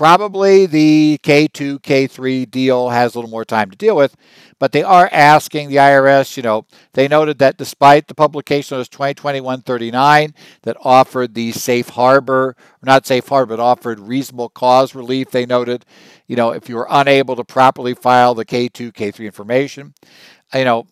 Probably 0.00 0.64
the 0.64 1.20
K2, 1.22 1.80
K3 1.80 2.50
deal 2.50 2.88
has 2.88 3.14
a 3.14 3.18
little 3.18 3.30
more 3.30 3.44
time 3.44 3.70
to 3.70 3.76
deal 3.76 3.94
with, 3.94 4.16
but 4.58 4.72
they 4.72 4.82
are 4.82 5.10
asking 5.12 5.68
the 5.68 5.76
IRS, 5.76 6.38
you 6.38 6.42
know, 6.42 6.64
they 6.94 7.06
noted 7.06 7.38
that 7.40 7.58
despite 7.58 8.08
the 8.08 8.14
publication 8.14 8.80
of 8.80 8.88
2021-39 8.88 10.32
that 10.62 10.78
offered 10.80 11.34
the 11.34 11.52
safe 11.52 11.90
harbor, 11.90 12.56
not 12.82 13.06
safe 13.06 13.28
harbor, 13.28 13.58
but 13.58 13.62
offered 13.62 14.00
reasonable 14.00 14.48
cause 14.48 14.94
relief, 14.94 15.32
they 15.32 15.44
noted, 15.44 15.84
you 16.26 16.34
know, 16.34 16.48
if 16.52 16.70
you 16.70 16.76
were 16.76 16.88
unable 16.88 17.36
to 17.36 17.44
properly 17.44 17.92
file 17.92 18.34
the 18.34 18.46
K2, 18.46 18.94
K3 18.94 19.26
information, 19.26 19.92
you 20.54 20.64
know, 20.64 20.86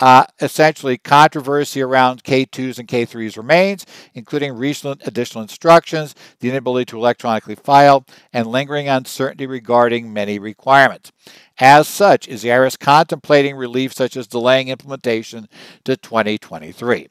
uh, 0.00 0.24
essentially, 0.40 0.98
controversy 0.98 1.80
around 1.80 2.24
K2s 2.24 2.78
and 2.78 2.88
K3s 2.88 3.36
remains, 3.36 3.86
including 4.12 4.52
recent 4.54 5.06
additional 5.06 5.42
instructions, 5.42 6.14
the 6.40 6.48
inability 6.50 6.86
to 6.86 6.96
electronically 6.96 7.54
file, 7.54 8.04
and 8.32 8.46
lingering 8.48 8.88
uncertainty 8.88 9.46
regarding 9.46 10.12
many 10.12 10.38
requirements. 10.38 11.12
As 11.58 11.86
such, 11.86 12.26
is 12.26 12.42
the 12.42 12.48
IRS 12.48 12.78
contemplating 12.78 13.56
relief 13.56 13.92
such 13.92 14.16
as 14.16 14.26
delaying 14.26 14.68
implementation 14.68 15.48
to 15.84 15.96
2023? 15.96 17.08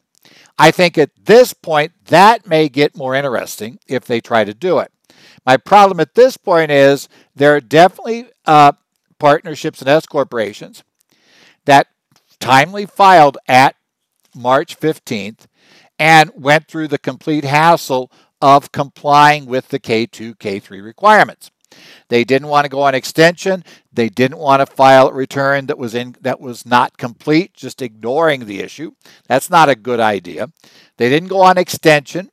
I 0.57 0.71
think 0.71 0.97
at 0.97 1.11
this 1.25 1.53
point 1.53 1.93
that 2.05 2.45
may 2.47 2.69
get 2.69 2.97
more 2.97 3.15
interesting 3.15 3.79
if 3.87 4.05
they 4.05 4.19
try 4.19 4.43
to 4.43 4.53
do 4.53 4.79
it. 4.79 4.91
My 5.45 5.57
problem 5.57 5.99
at 5.99 6.15
this 6.15 6.37
point 6.37 6.71
is 6.71 7.07
there 7.35 7.55
are 7.55 7.61
definitely 7.61 8.27
uh, 8.45 8.73
partnerships 9.19 9.79
and 9.81 9.89
S 9.89 10.05
corporations 10.05 10.83
timely 12.43 12.85
filed 12.85 13.37
at 13.47 13.75
March 14.35 14.77
15th 14.77 15.45
and 15.97 16.29
went 16.35 16.67
through 16.67 16.89
the 16.89 16.97
complete 16.97 17.45
hassle 17.45 18.11
of 18.41 18.73
complying 18.73 19.45
with 19.45 19.69
the 19.69 19.79
K2, 19.79 20.35
K3 20.35 20.83
requirements. 20.83 21.51
They 22.09 22.25
didn't 22.25 22.49
want 22.49 22.65
to 22.65 22.69
go 22.69 22.81
on 22.81 22.93
extension. 22.93 23.63
They 23.91 24.09
didn't 24.09 24.37
want 24.37 24.59
to 24.59 24.65
file 24.65 25.07
a 25.07 25.13
return 25.13 25.67
that 25.67 25.77
was 25.77 25.95
in 25.95 26.15
that 26.21 26.41
was 26.41 26.65
not 26.65 26.97
complete, 26.97 27.53
just 27.53 27.81
ignoring 27.81 28.45
the 28.45 28.59
issue. 28.59 28.91
That's 29.27 29.49
not 29.49 29.69
a 29.69 29.75
good 29.75 30.01
idea. 30.01 30.49
They 30.97 31.09
didn't 31.09 31.29
go 31.29 31.41
on 31.41 31.57
extension. 31.57 32.29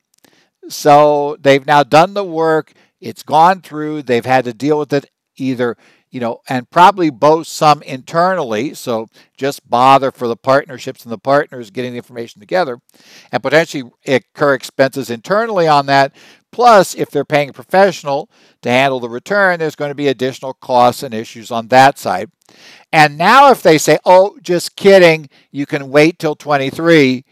So 0.67 1.37
they've 1.39 1.65
now 1.65 1.83
done 1.83 2.13
the 2.13 2.23
work. 2.23 2.73
It's 2.99 3.23
gone 3.23 3.61
through. 3.61 4.03
They've 4.03 4.25
had 4.25 4.43
to 4.45 4.53
deal 4.53 4.77
with 4.77 4.93
it 4.93 5.09
either 5.37 5.77
you 6.11 6.19
know, 6.19 6.41
and 6.47 6.69
probably 6.69 7.09
both 7.09 7.47
some 7.47 7.81
internally. 7.83 8.73
So 8.73 9.07
just 9.37 9.67
bother 9.69 10.11
for 10.11 10.27
the 10.27 10.35
partnerships 10.35 11.03
and 11.03 11.11
the 11.11 11.17
partners 11.17 11.71
getting 11.71 11.91
the 11.91 11.97
information 11.97 12.41
together 12.41 12.79
and 13.31 13.41
potentially 13.41 13.89
incur 14.03 14.53
expenses 14.53 15.09
internally 15.09 15.67
on 15.67 15.85
that. 15.87 16.13
Plus, 16.51 16.93
if 16.95 17.09
they're 17.09 17.23
paying 17.23 17.49
a 17.49 17.53
professional 17.53 18.29
to 18.61 18.69
handle 18.69 18.99
the 18.99 19.07
return, 19.07 19.59
there's 19.59 19.75
going 19.75 19.89
to 19.89 19.95
be 19.95 20.09
additional 20.09 20.53
costs 20.53 21.01
and 21.01 21.13
issues 21.13 21.49
on 21.49 21.69
that 21.69 21.97
side. 21.97 22.29
And 22.91 23.17
now, 23.17 23.49
if 23.51 23.63
they 23.63 23.77
say, 23.77 23.97
oh, 24.03 24.37
just 24.41 24.75
kidding, 24.75 25.29
you 25.49 25.65
can 25.65 25.89
wait 25.89 26.19
till 26.19 26.35
23, 26.35 27.23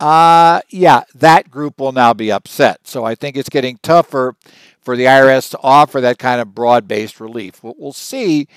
uh, 0.00 0.60
yeah, 0.70 1.02
that 1.14 1.50
group 1.50 1.78
will 1.78 1.92
now 1.92 2.14
be 2.14 2.32
upset. 2.32 2.80
So 2.84 3.04
I 3.04 3.14
think 3.14 3.36
it's 3.36 3.50
getting 3.50 3.78
tougher 3.82 4.34
for 4.84 4.96
the 4.96 5.04
IRS 5.04 5.50
to 5.50 5.58
offer 5.62 6.00
that 6.00 6.18
kind 6.18 6.40
of 6.40 6.54
broad 6.54 6.86
based 6.86 7.20
relief. 7.20 7.60
We'll 7.62 7.92
see, 7.92 8.48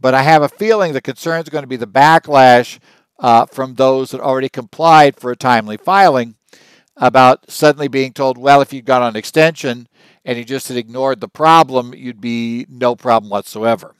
but 0.00 0.14
I 0.14 0.22
have 0.22 0.42
a 0.42 0.48
feeling 0.48 0.92
the 0.92 1.00
concern 1.00 1.40
is 1.40 1.48
going 1.48 1.62
to 1.62 1.68
be 1.68 1.76
the 1.76 1.86
backlash 1.86 2.78
uh, 3.18 3.46
from 3.46 3.74
those 3.74 4.10
that 4.10 4.20
already 4.20 4.48
complied 4.48 5.16
for 5.16 5.30
a 5.30 5.36
timely 5.36 5.76
filing 5.76 6.34
about 6.96 7.50
suddenly 7.50 7.88
being 7.88 8.12
told, 8.12 8.36
well, 8.36 8.60
if 8.60 8.72
you 8.72 8.82
got 8.82 9.02
on 9.02 9.16
extension 9.16 9.88
and 10.24 10.38
you 10.38 10.44
just 10.44 10.68
had 10.68 10.76
ignored 10.76 11.20
the 11.20 11.28
problem, 11.28 11.94
you'd 11.94 12.20
be 12.20 12.66
no 12.68 12.94
problem 12.94 13.30
whatsoever. 13.30 13.94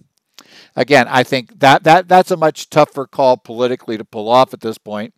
Again, 0.76 1.06
I 1.08 1.22
think 1.22 1.60
that, 1.60 1.84
that 1.84 2.08
that's 2.08 2.30
a 2.30 2.36
much 2.36 2.70
tougher 2.70 3.06
call 3.06 3.36
politically 3.36 3.96
to 3.96 4.04
pull 4.04 4.28
off 4.28 4.54
at 4.54 4.60
this 4.60 4.78
point. 4.78 5.14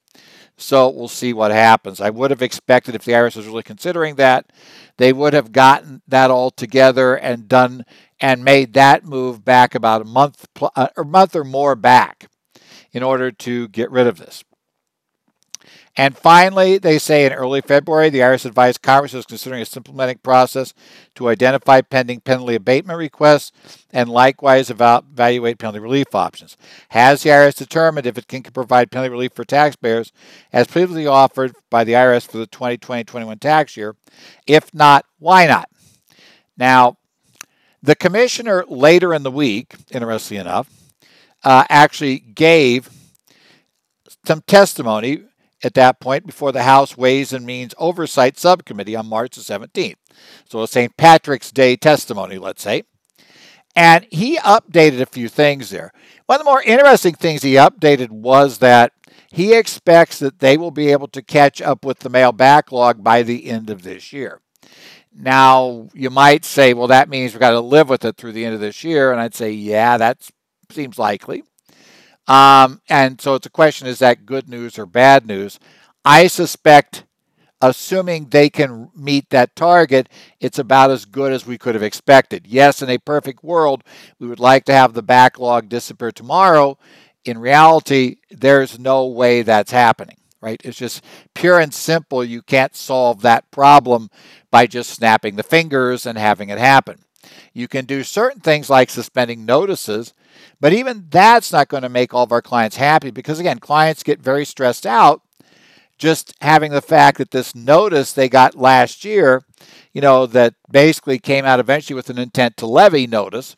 So 0.57 0.89
we'll 0.89 1.09
see 1.09 1.33
what 1.33 1.51
happens. 1.51 2.01
I 2.01 2.11
would 2.11 2.31
have 2.31 2.43
expected 2.43 2.95
if 2.95 3.05
the 3.05 3.13
IRS 3.13 3.37
was 3.37 3.47
really 3.47 3.63
considering 3.63 4.15
that, 4.17 4.51
they 4.97 5.13
would 5.13 5.33
have 5.33 5.51
gotten 5.51 6.03
that 6.07 6.31
all 6.31 6.51
together 6.51 7.17
and 7.17 7.49
done 7.49 7.85
and 8.21 8.45
made 8.45 8.75
that 8.75 9.05
move 9.05 9.45
back 9.45 9.75
about 9.75 10.03
a 10.03 10.05
month 10.05 10.47
uh, 10.77 10.89
or 10.97 11.05
month 11.05 11.35
or 11.35 11.45
more 11.45 11.75
back 11.75 12.29
in 12.93 13.03
order 13.03 13.33
to 13.33 13.69
get 13.69 13.91
rid 13.91 14.07
of 14.07 14.19
this. 14.19 14.45
And 15.97 16.17
finally, 16.17 16.79
they 16.79 16.99
say 16.99 17.25
in 17.25 17.33
early 17.33 17.61
February, 17.61 18.11
the 18.11 18.19
IRS 18.19 18.45
advised 18.45 18.83
Congress 18.83 19.15
is 19.15 19.27
considering 19.27 19.63
a 19.63 19.77
implementing 19.77 20.19
process 20.19 20.75
to 21.15 21.29
identify 21.29 21.83
pending 21.83 22.21
penalty 22.21 22.57
abatement 22.57 22.99
requests 22.99 23.53
and 23.93 24.09
likewise 24.09 24.71
evaluate 24.71 25.59
penalty 25.59 25.79
relief 25.79 26.13
options. 26.13 26.57
Has 26.89 27.23
the 27.23 27.31
IRS 27.31 27.55
determined 27.55 28.07
if 28.07 28.19
it 28.19 28.27
can 28.27 28.43
provide 28.43 28.91
penalty 28.91 29.13
relief 29.13 29.33
for 29.35 29.45
taxpayers 29.45 30.11
as 30.53 30.67
previously 30.67 31.07
offered 31.07 31.55
by 31.71 31.85
the 31.85 31.93
IRS 31.93 32.27
for 32.27 32.39
the 32.39 32.49
2020-21 32.49 33.39
tax 33.39 33.77
year? 33.77 33.95
If 34.49 34.75
not, 34.75 35.07
why 35.21 35.47
not? 35.47 35.69
Now, 36.57 36.97
the 37.81 37.95
commissioner 37.95 38.65
later 38.67 39.15
in 39.15 39.23
the 39.23 39.31
week, 39.31 39.77
interestingly 39.93 40.41
enough, 40.41 40.69
uh, 41.45 41.65
actually 41.69 42.19
gave 42.19 42.91
some 44.25 44.41
testimony 44.41 45.25
at 45.65 45.75
that 45.75 46.01
point 46.01 46.27
before 46.27 46.53
the 46.53 46.63
House 46.63 46.97
Ways 46.97 47.33
and 47.33 47.47
Means 47.47 47.75
Oversight 47.79 48.39
Subcommittee 48.39 48.97
on 48.97 49.07
March 49.07 49.37
the 49.37 49.43
17th. 49.43 49.97
So 50.49 50.63
a 50.63 50.69
St. 50.69 50.97
Patrick's 50.97 51.51
Day 51.51 51.77
testimony, 51.77 52.39
let's 52.39 52.63
say. 52.63 52.85
And 53.77 54.07
he 54.11 54.39
updated 54.39 55.01
a 55.01 55.07
few 55.07 55.29
things 55.29 55.71
there. 55.71 55.93
One 56.27 56.41
of 56.41 56.45
the 56.45 56.51
more 56.51 56.63
interesting 56.63 57.15
things 57.15 57.43
he 57.43 57.55
updated 57.55 58.11
was 58.11 58.59
that 58.59 58.93
he 59.33 59.53
expects 59.53 60.21
that 60.21 60.39
they 60.39 60.57
will 60.57 60.71
be 60.71 60.93
able 60.93 61.09
to 61.09 61.23
catch 61.23 61.61
up 61.61 61.85
with 61.85 61.99
the 62.01 62.09
mail 62.09 62.31
backlog 62.31 63.03
by 63.03 63.23
the 63.23 63.47
end 63.47 63.71
of 63.71 63.83
this 63.83 64.13
year. 64.13 64.41
Now, 65.13 65.89
you 65.93 66.11
might 66.11 66.45
say, 66.45 66.75
well, 66.75 66.89
that 66.89 67.09
means 67.09 67.33
we've 67.33 67.41
got 67.41 67.51
to 67.51 67.61
live 67.61 67.89
with 67.89 68.05
it 68.05 68.17
through 68.17 68.33
the 68.33 68.45
end 68.45 68.55
of 68.55 68.61
this 68.61 68.85
year. 68.85 69.11
And 69.11 69.21
I'd 69.21 69.35
say, 69.35 69.51
yeah, 69.51 69.97
that 69.97 70.29
seems 70.71 70.99
likely. 70.99 71.43
Um, 72.27 72.81
and 72.89 73.21
so 73.21 73.35
it's 73.35 73.47
a 73.47 73.51
question 73.51 73.87
is 73.87 73.99
that 73.99 74.27
good 74.27 74.49
news 74.49 74.79
or 74.79 74.87
bad 74.87 75.27
news? 75.27 75.59
I 76.05 76.27
suspect, 76.27 77.05
assuming 77.61 78.27
they 78.29 78.51
can 78.51 78.91
meet 78.95 79.31
that 79.31 79.57
target, 79.57 80.09
it's 80.41 80.59
about 80.59 80.91
as 80.91 81.05
good 81.05 81.33
as 81.33 81.47
we 81.47 81.59
could 81.59 81.75
have 81.75 81.83
expected. 81.83 82.47
Yes, 82.47 82.83
in 82.83 82.91
a 82.91 82.99
perfect 82.99 83.45
world, 83.45 83.85
we 84.19 84.27
would 84.27 84.41
like 84.41 84.65
to 84.67 84.75
have 84.75 84.95
the 84.95 85.03
backlog 85.03 85.69
disappear 85.69 86.13
tomorrow. 86.13 86.79
In 87.25 87.39
reality, 87.39 88.17
there's 88.31 88.79
no 88.79 89.07
way 89.07 89.43
that's 89.43 89.73
happening, 89.73 90.17
right? 90.41 90.61
It's 90.65 90.79
just 90.79 91.05
pure 91.35 91.59
and 91.59 91.73
simple. 91.75 92.25
You 92.25 92.43
can't 92.43 92.77
solve 92.77 93.23
that 93.23 93.51
problem 93.51 94.11
by 94.51 94.67
just 94.67 94.91
snapping 94.91 95.37
the 95.37 95.43
fingers 95.43 96.07
and 96.07 96.19
having 96.19 96.51
it 96.51 96.59
happen. 96.59 97.04
You 97.53 97.69
can 97.69 97.85
do 97.85 98.03
certain 98.03 98.41
things 98.41 98.71
like 98.71 98.91
suspending 98.91 99.45
notices 99.45 100.13
but 100.61 100.73
even 100.73 101.07
that's 101.11 101.53
not 101.53 101.69
going 101.69 101.83
to 101.83 101.89
make 101.89 102.15
all 102.15 102.25
of 102.25 102.33
our 102.33 102.43
clients 102.43 102.77
happy 102.77 103.11
because, 103.11 103.39
again, 103.39 103.59
clients 103.59 104.03
get 104.03 104.21
very 104.21 104.45
stressed 104.45 104.87
out 104.87 105.21
just 105.99 106.35
having 106.41 106.73
the 106.73 106.83
fact 106.83 107.19
that 107.19 107.31
this 107.31 107.55
notice 107.55 108.13
they 108.13 108.29
got 108.29 108.55
last 108.55 109.05
year, 109.05 109.43
you 109.93 110.01
know, 110.01 110.27
that 110.27 110.55
basically 110.71 111.19
came 111.19 111.45
out 111.45 111.61
eventually 111.61 111.95
with 111.95 112.11
an 112.11 112.19
intent 112.19 112.57
to 112.57 112.67
levy 112.67 113.07
notice, 113.07 113.57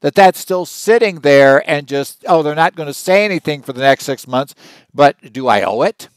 that 0.00 0.14
that's 0.14 0.38
still 0.38 0.66
sitting 0.66 1.20
there 1.20 1.68
and 1.70 1.86
just, 1.86 2.24
oh, 2.26 2.42
they're 2.42 2.54
not 2.54 2.74
going 2.74 2.86
to 2.86 2.94
say 2.94 3.24
anything 3.24 3.62
for 3.62 3.72
the 3.72 3.80
next 3.80 4.04
six 4.04 4.26
months, 4.26 4.54
but 4.92 5.32
do 5.32 5.46
I 5.46 5.62
owe 5.62 5.82
it? 5.82 6.08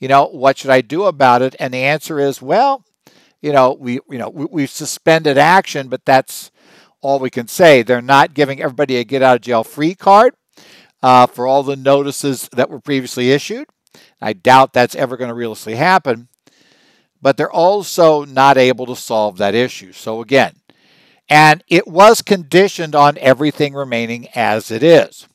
You 0.00 0.08
know, 0.08 0.26
what 0.26 0.58
should 0.58 0.70
I 0.70 0.80
do 0.80 1.04
about 1.04 1.42
it? 1.42 1.54
And 1.58 1.72
the 1.72 1.84
answer 1.84 2.18
is, 2.18 2.42
well, 2.42 2.84
you 3.46 3.52
know, 3.52 3.76
we, 3.78 4.00
you 4.10 4.18
know, 4.18 4.28
we, 4.28 4.44
we've 4.50 4.70
suspended 4.70 5.38
action, 5.38 5.86
but 5.86 6.04
that's 6.04 6.50
all 7.00 7.20
we 7.20 7.30
can 7.30 7.46
say. 7.46 7.82
They're 7.82 8.02
not 8.02 8.34
giving 8.34 8.60
everybody 8.60 8.96
a 8.96 9.04
get 9.04 9.22
out 9.22 9.36
of 9.36 9.42
jail 9.42 9.62
free 9.62 9.94
card 9.94 10.34
uh, 11.00 11.26
for 11.26 11.46
all 11.46 11.62
the 11.62 11.76
notices 11.76 12.48
that 12.48 12.68
were 12.68 12.80
previously 12.80 13.30
issued. 13.30 13.68
I 14.20 14.32
doubt 14.32 14.72
that's 14.72 14.96
ever 14.96 15.16
going 15.16 15.28
to 15.28 15.34
realistically 15.34 15.76
happen. 15.76 16.26
But 17.22 17.36
they're 17.36 17.48
also 17.48 18.24
not 18.24 18.58
able 18.58 18.84
to 18.86 18.96
solve 18.96 19.36
that 19.36 19.54
issue. 19.54 19.92
So, 19.92 20.20
again, 20.20 20.56
and 21.28 21.62
it 21.68 21.86
was 21.86 22.22
conditioned 22.22 22.96
on 22.96 23.16
everything 23.18 23.74
remaining 23.74 24.26
as 24.34 24.72
it 24.72 24.82
is. 24.82 25.28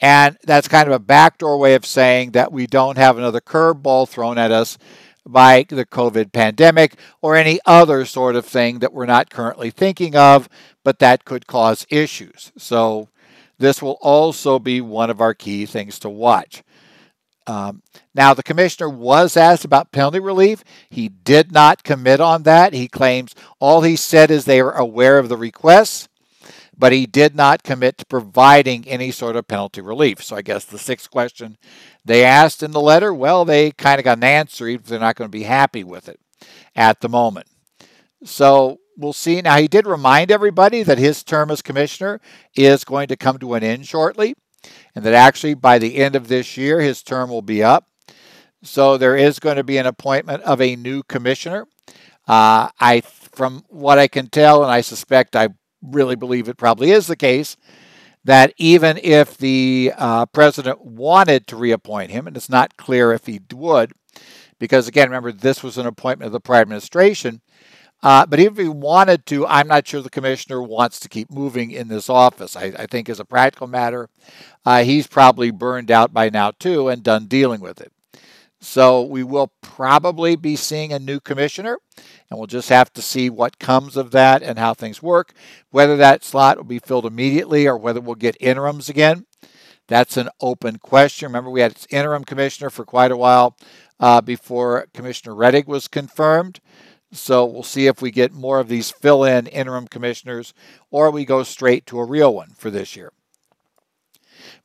And 0.00 0.38
that's 0.42 0.68
kind 0.68 0.88
of 0.88 0.94
a 0.94 0.98
backdoor 0.98 1.58
way 1.58 1.74
of 1.74 1.84
saying 1.84 2.30
that 2.30 2.50
we 2.50 2.66
don't 2.66 2.96
have 2.96 3.18
another 3.18 3.40
curveball 3.42 4.08
thrown 4.08 4.38
at 4.38 4.52
us 4.52 4.78
by 5.26 5.66
the 5.68 5.84
COVID 5.84 6.32
pandemic 6.32 6.94
or 7.20 7.36
any 7.36 7.58
other 7.66 8.04
sort 8.04 8.36
of 8.36 8.46
thing 8.46 8.78
that 8.78 8.92
we're 8.92 9.06
not 9.06 9.30
currently 9.30 9.70
thinking 9.70 10.14
of, 10.16 10.48
but 10.84 11.00
that 11.00 11.24
could 11.24 11.46
cause 11.46 11.86
issues. 11.90 12.52
So 12.56 13.08
this 13.58 13.82
will 13.82 13.98
also 14.00 14.58
be 14.58 14.80
one 14.80 15.10
of 15.10 15.20
our 15.20 15.34
key 15.34 15.66
things 15.66 15.98
to 16.00 16.08
watch. 16.08 16.62
Um, 17.46 17.82
now, 18.14 18.34
the 18.34 18.42
commissioner 18.42 18.88
was 18.88 19.36
asked 19.36 19.64
about 19.64 19.92
penalty 19.92 20.18
relief. 20.18 20.64
He 20.90 21.08
did 21.08 21.52
not 21.52 21.84
commit 21.84 22.20
on 22.20 22.42
that. 22.42 22.72
He 22.72 22.88
claims 22.88 23.34
all 23.60 23.82
he 23.82 23.94
said 23.94 24.30
is 24.30 24.44
they 24.44 24.60
are 24.60 24.76
aware 24.76 25.18
of 25.18 25.28
the 25.28 25.36
requests, 25.36 26.08
but 26.78 26.92
he 26.92 27.06
did 27.06 27.34
not 27.34 27.62
commit 27.62 27.98
to 27.98 28.06
providing 28.06 28.86
any 28.86 29.10
sort 29.10 29.36
of 29.36 29.48
penalty 29.48 29.80
relief. 29.80 30.22
So, 30.22 30.36
I 30.36 30.42
guess 30.42 30.64
the 30.64 30.78
sixth 30.78 31.10
question 31.10 31.56
they 32.04 32.24
asked 32.24 32.62
in 32.62 32.70
the 32.70 32.80
letter, 32.80 33.12
well, 33.12 33.44
they 33.44 33.70
kind 33.72 33.98
of 33.98 34.04
got 34.04 34.18
an 34.18 34.24
answer, 34.24 34.68
even 34.68 34.82
if 34.82 34.88
they're 34.88 35.00
not 35.00 35.16
going 35.16 35.30
to 35.30 35.38
be 35.38 35.44
happy 35.44 35.84
with 35.84 36.08
it 36.08 36.20
at 36.74 37.00
the 37.00 37.08
moment. 37.08 37.46
So, 38.24 38.78
we'll 38.96 39.12
see. 39.12 39.40
Now, 39.42 39.56
he 39.56 39.68
did 39.68 39.86
remind 39.86 40.30
everybody 40.30 40.82
that 40.82 40.98
his 40.98 41.22
term 41.22 41.50
as 41.50 41.62
commissioner 41.62 42.20
is 42.54 42.84
going 42.84 43.08
to 43.08 43.16
come 43.16 43.38
to 43.38 43.54
an 43.54 43.62
end 43.62 43.86
shortly, 43.86 44.34
and 44.94 45.04
that 45.04 45.14
actually 45.14 45.54
by 45.54 45.78
the 45.78 45.96
end 45.96 46.16
of 46.16 46.28
this 46.28 46.56
year, 46.56 46.80
his 46.80 47.02
term 47.02 47.30
will 47.30 47.42
be 47.42 47.62
up. 47.62 47.88
So 48.62 48.96
there 48.96 49.16
is 49.16 49.38
going 49.38 49.56
to 49.56 49.64
be 49.64 49.78
an 49.78 49.86
appointment 49.86 50.42
of 50.42 50.60
a 50.60 50.76
new 50.76 51.02
commissioner. 51.02 51.66
Uh, 52.26 52.70
I, 52.80 53.02
from 53.02 53.64
what 53.68 53.98
I 53.98 54.08
can 54.08 54.28
tell, 54.28 54.62
and 54.62 54.72
I 54.72 54.80
suspect 54.80 55.36
I 55.36 55.50
really 55.82 56.16
believe 56.16 56.48
it 56.48 56.56
probably 56.56 56.90
is 56.90 57.06
the 57.06 57.16
case, 57.16 57.56
that 58.24 58.52
even 58.56 58.98
if 59.02 59.36
the 59.36 59.92
uh, 59.96 60.26
president 60.26 60.84
wanted 60.84 61.46
to 61.46 61.56
reappoint 61.56 62.10
him, 62.10 62.26
and 62.26 62.36
it's 62.36 62.50
not 62.50 62.76
clear 62.76 63.12
if 63.12 63.26
he 63.26 63.40
would, 63.52 63.92
because 64.58 64.88
again, 64.88 65.08
remember, 65.08 65.32
this 65.32 65.62
was 65.62 65.78
an 65.78 65.86
appointment 65.86 66.26
of 66.26 66.32
the 66.32 66.40
prior 66.40 66.62
administration, 66.62 67.40
uh, 68.02 68.26
but 68.26 68.38
even 68.38 68.54
if 68.54 68.62
he 68.62 68.68
wanted 68.68 69.26
to, 69.26 69.46
I'm 69.46 69.68
not 69.68 69.86
sure 69.86 70.02
the 70.02 70.10
commissioner 70.10 70.62
wants 70.62 71.00
to 71.00 71.08
keep 71.08 71.30
moving 71.30 71.70
in 71.70 71.88
this 71.88 72.10
office. 72.10 72.56
I, 72.56 72.72
I 72.78 72.86
think, 72.86 73.08
as 73.08 73.20
a 73.20 73.24
practical 73.24 73.66
matter, 73.66 74.08
uh, 74.64 74.82
he's 74.82 75.06
probably 75.06 75.50
burned 75.50 75.90
out 75.90 76.12
by 76.12 76.28
now 76.28 76.50
too 76.50 76.88
and 76.88 77.02
done 77.02 77.26
dealing 77.26 77.60
with 77.60 77.80
it. 77.80 77.92
So 78.60 79.02
we 79.02 79.22
will 79.22 79.52
probably 79.60 80.34
be 80.34 80.56
seeing 80.56 80.92
a 80.92 80.98
new 80.98 81.20
commissioner, 81.20 81.78
and 82.30 82.38
we'll 82.38 82.46
just 82.46 82.70
have 82.70 82.92
to 82.94 83.02
see 83.02 83.28
what 83.28 83.58
comes 83.58 83.96
of 83.96 84.10
that 84.12 84.42
and 84.42 84.58
how 84.58 84.74
things 84.74 85.02
work. 85.02 85.32
Whether 85.70 85.96
that 85.98 86.24
slot 86.24 86.56
will 86.56 86.64
be 86.64 86.78
filled 86.78 87.06
immediately 87.06 87.66
or 87.66 87.76
whether 87.76 88.00
we'll 88.00 88.14
get 88.14 88.36
interims 88.40 88.88
again, 88.88 89.26
that's 89.88 90.16
an 90.16 90.30
open 90.40 90.78
question. 90.78 91.26
Remember, 91.26 91.50
we 91.50 91.60
had 91.60 91.72
its 91.72 91.86
interim 91.90 92.24
commissioner 92.24 92.70
for 92.70 92.84
quite 92.84 93.12
a 93.12 93.16
while 93.16 93.56
uh, 94.00 94.20
before 94.20 94.86
Commissioner 94.92 95.34
Rettig 95.34 95.66
was 95.66 95.88
confirmed. 95.88 96.60
So 97.12 97.44
we'll 97.44 97.62
see 97.62 97.86
if 97.86 98.02
we 98.02 98.10
get 98.10 98.32
more 98.32 98.58
of 98.58 98.68
these 98.68 98.90
fill 98.90 99.24
in 99.24 99.46
interim 99.46 99.86
commissioners 99.86 100.52
or 100.90 101.10
we 101.10 101.24
go 101.24 101.42
straight 101.44 101.86
to 101.86 102.00
a 102.00 102.04
real 102.04 102.34
one 102.34 102.50
for 102.56 102.70
this 102.70 102.96
year. 102.96 103.12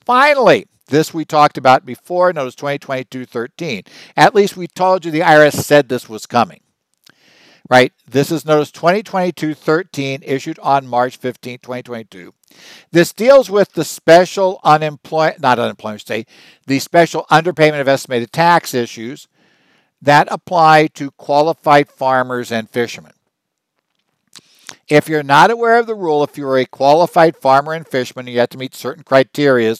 Finally, 0.05 0.65
this 0.87 1.13
we 1.13 1.23
talked 1.25 1.57
about 1.57 1.85
before, 1.85 2.33
notice 2.33 2.55
2022 2.55 3.25
13. 3.25 3.83
At 4.17 4.35
least 4.35 4.57
we 4.57 4.67
told 4.67 5.05
you 5.05 5.11
the 5.11 5.21
IRS 5.21 5.53
said 5.53 5.87
this 5.87 6.09
was 6.09 6.25
coming. 6.25 6.61
Right? 7.69 7.93
This 8.05 8.31
is 8.31 8.45
notice 8.45 8.71
2022 8.71 9.53
13 9.53 10.21
issued 10.23 10.59
on 10.59 10.87
March 10.87 11.17
15, 11.17 11.59
2022. 11.59 12.33
This 12.91 13.13
deals 13.13 13.49
with 13.49 13.71
the 13.73 13.85
special 13.85 14.59
unemployment, 14.63 15.39
not 15.39 15.59
unemployment 15.59 16.01
state, 16.01 16.27
the 16.67 16.79
special 16.79 17.25
underpayment 17.31 17.79
of 17.79 17.87
estimated 17.87 18.33
tax 18.33 18.73
issues 18.73 19.27
that 20.01 20.27
apply 20.29 20.87
to 20.87 21.11
qualified 21.11 21.89
farmers 21.89 22.51
and 22.51 22.69
fishermen. 22.69 23.13
If 24.87 25.07
you're 25.07 25.23
not 25.23 25.51
aware 25.51 25.79
of 25.79 25.87
the 25.87 25.95
rule, 25.95 26.23
if 26.23 26.37
you're 26.37 26.57
a 26.57 26.65
qualified 26.65 27.35
farmer 27.35 27.73
and 27.73 27.87
fisherman, 27.87 28.27
you 28.27 28.39
have 28.39 28.49
to 28.49 28.57
meet 28.57 28.75
certain 28.75 29.03
criteria. 29.03 29.75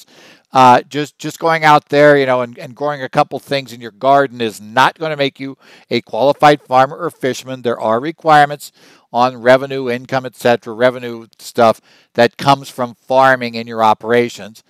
Uh, 0.54 0.82
just 0.82 1.18
just 1.18 1.40
going 1.40 1.64
out 1.64 1.88
there, 1.90 2.18
you 2.18 2.26
know, 2.26 2.42
and, 2.42 2.58
and 2.58 2.76
growing 2.76 3.02
a 3.02 3.08
couple 3.08 3.40
things 3.40 3.72
in 3.72 3.80
your 3.80 3.92
garden 3.92 4.42
is 4.42 4.60
not 4.60 5.00
going 5.00 5.12
to 5.12 5.18
make 5.18 5.40
you 5.40 5.58
a 5.90 6.02
qualified 6.02 6.62
farmer 6.62 6.98
or 6.98 7.10
fisherman. 7.10 7.62
There 7.62 7.80
are 7.80 8.02
requirements 8.02 8.74
on 9.14 9.42
revenue, 9.42 9.90
income, 9.90 10.26
etc., 10.26 10.74
revenue 10.74 11.28
stuff 11.40 11.80
that 12.16 12.38
comes 12.38 12.70
from 12.70 12.96
farming 12.96 13.56
in 13.56 13.68
your 13.68 13.84
operations. 13.84 14.64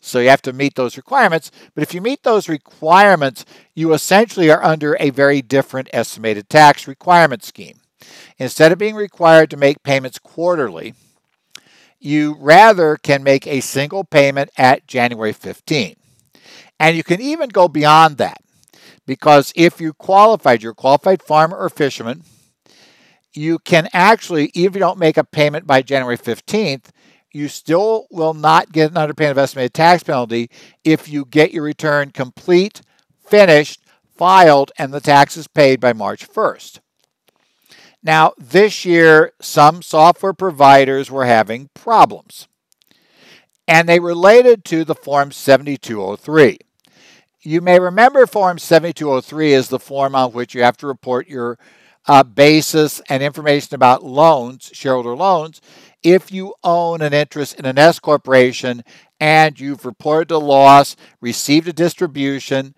So 0.00 0.20
you 0.20 0.28
have 0.28 0.42
to 0.42 0.52
meet 0.52 0.74
those 0.74 0.96
requirements. 0.96 1.50
But 1.74 1.82
if 1.82 1.92
you 1.92 2.00
meet 2.00 2.22
those 2.22 2.48
requirements, 2.48 3.44
you 3.74 3.92
essentially 3.92 4.50
are 4.50 4.62
under 4.62 4.96
a 5.00 5.10
very 5.10 5.42
different 5.42 5.88
estimated 5.92 6.48
tax 6.48 6.86
requirement 6.86 7.44
scheme. 7.44 7.80
Instead 8.38 8.72
of 8.72 8.78
being 8.78 8.94
required 8.94 9.50
to 9.50 9.56
make 9.56 9.82
payments 9.82 10.18
quarterly, 10.18 10.94
you 12.00 12.36
rather 12.38 12.96
can 12.96 13.22
make 13.22 13.46
a 13.46 13.60
single 13.60 14.04
payment 14.04 14.50
at 14.56 14.86
January 14.86 15.32
15. 15.32 15.96
And 16.80 16.96
you 16.96 17.02
can 17.02 17.20
even 17.20 17.48
go 17.48 17.68
beyond 17.68 18.18
that 18.18 18.38
Because 19.06 19.52
if 19.56 19.80
you 19.80 19.92
qualified, 19.94 20.62
you're 20.62 20.72
a 20.72 20.76
qualified 20.76 21.22
farmer 21.22 21.56
or 21.56 21.70
fisherman, 21.70 22.22
you 23.34 23.58
can 23.58 23.88
actually, 23.92 24.50
even 24.54 24.72
if 24.72 24.74
you 24.76 24.80
don't 24.80 24.98
make 24.98 25.16
a 25.16 25.24
payment 25.24 25.66
by 25.66 25.82
January 25.82 26.18
15th, 26.18 26.86
you 27.32 27.48
still 27.48 28.06
will 28.10 28.34
not 28.34 28.72
get 28.72 28.90
an 28.90 28.96
underpayment 28.96 29.32
of 29.32 29.38
estimated 29.38 29.74
tax 29.74 30.02
penalty 30.02 30.50
if 30.84 31.08
you 31.08 31.24
get 31.24 31.52
your 31.52 31.64
return 31.64 32.10
complete, 32.10 32.82
finished, 33.26 33.80
filed, 34.16 34.72
and 34.78 34.92
the 34.92 35.00
taxes 35.00 35.48
paid 35.48 35.80
by 35.80 35.92
March 35.92 36.28
1st. 36.28 36.80
Now, 38.08 38.32
this 38.38 38.86
year, 38.86 39.32
some 39.38 39.82
software 39.82 40.32
providers 40.32 41.10
were 41.10 41.26
having 41.26 41.68
problems, 41.74 42.48
and 43.66 43.86
they 43.86 44.00
related 44.00 44.64
to 44.64 44.82
the 44.82 44.94
Form 44.94 45.30
7203. 45.30 46.56
You 47.42 47.60
may 47.60 47.78
remember 47.78 48.26
Form 48.26 48.58
7203 48.58 49.52
is 49.52 49.68
the 49.68 49.78
form 49.78 50.14
on 50.14 50.32
which 50.32 50.54
you 50.54 50.62
have 50.62 50.78
to 50.78 50.86
report 50.86 51.28
your 51.28 51.58
uh, 52.06 52.22
basis 52.22 53.02
and 53.10 53.22
information 53.22 53.74
about 53.74 54.02
loans, 54.02 54.70
shareholder 54.72 55.14
loans, 55.14 55.60
if 56.02 56.32
you 56.32 56.54
own 56.64 57.02
an 57.02 57.12
interest 57.12 57.58
in 57.58 57.66
an 57.66 57.76
S 57.76 57.98
corporation 57.98 58.84
and 59.20 59.60
you've 59.60 59.84
reported 59.84 60.30
a 60.30 60.38
loss, 60.38 60.96
received 61.20 61.68
a 61.68 61.74
distribution, 61.74 62.74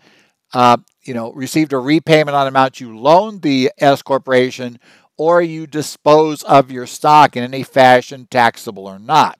uh, 0.52 0.78
you 1.02 1.14
know, 1.14 1.32
received 1.32 1.72
a 1.72 1.78
repayment 1.78 2.36
on 2.36 2.46
amount 2.46 2.80
you 2.80 2.98
loaned 2.98 3.42
the 3.42 3.70
S 3.78 4.02
corporation, 4.02 4.78
or 5.20 5.42
you 5.42 5.66
dispose 5.66 6.42
of 6.44 6.70
your 6.70 6.86
stock 6.86 7.36
in 7.36 7.44
any 7.44 7.62
fashion, 7.62 8.26
taxable 8.30 8.86
or 8.86 8.98
not. 8.98 9.38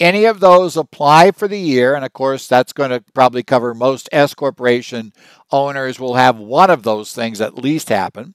Any 0.00 0.24
of 0.24 0.40
those 0.40 0.74
apply 0.74 1.32
for 1.32 1.46
the 1.46 1.60
year, 1.60 1.94
and 1.94 2.02
of 2.02 2.14
course, 2.14 2.48
that's 2.48 2.72
going 2.72 2.88
to 2.88 3.04
probably 3.12 3.42
cover 3.42 3.74
most 3.74 4.08
S 4.10 4.32
corporation 4.32 5.12
owners 5.52 6.00
will 6.00 6.14
have 6.14 6.38
one 6.38 6.70
of 6.70 6.82
those 6.82 7.12
things 7.12 7.42
at 7.42 7.58
least 7.58 7.90
happen. 7.90 8.32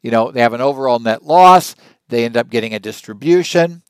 You 0.00 0.10
know, 0.10 0.30
they 0.30 0.40
have 0.40 0.54
an 0.54 0.62
overall 0.62 1.00
net 1.00 1.24
loss, 1.24 1.76
they 2.08 2.24
end 2.24 2.38
up 2.38 2.48
getting 2.48 2.72
a 2.72 2.78
distribution, 2.78 3.82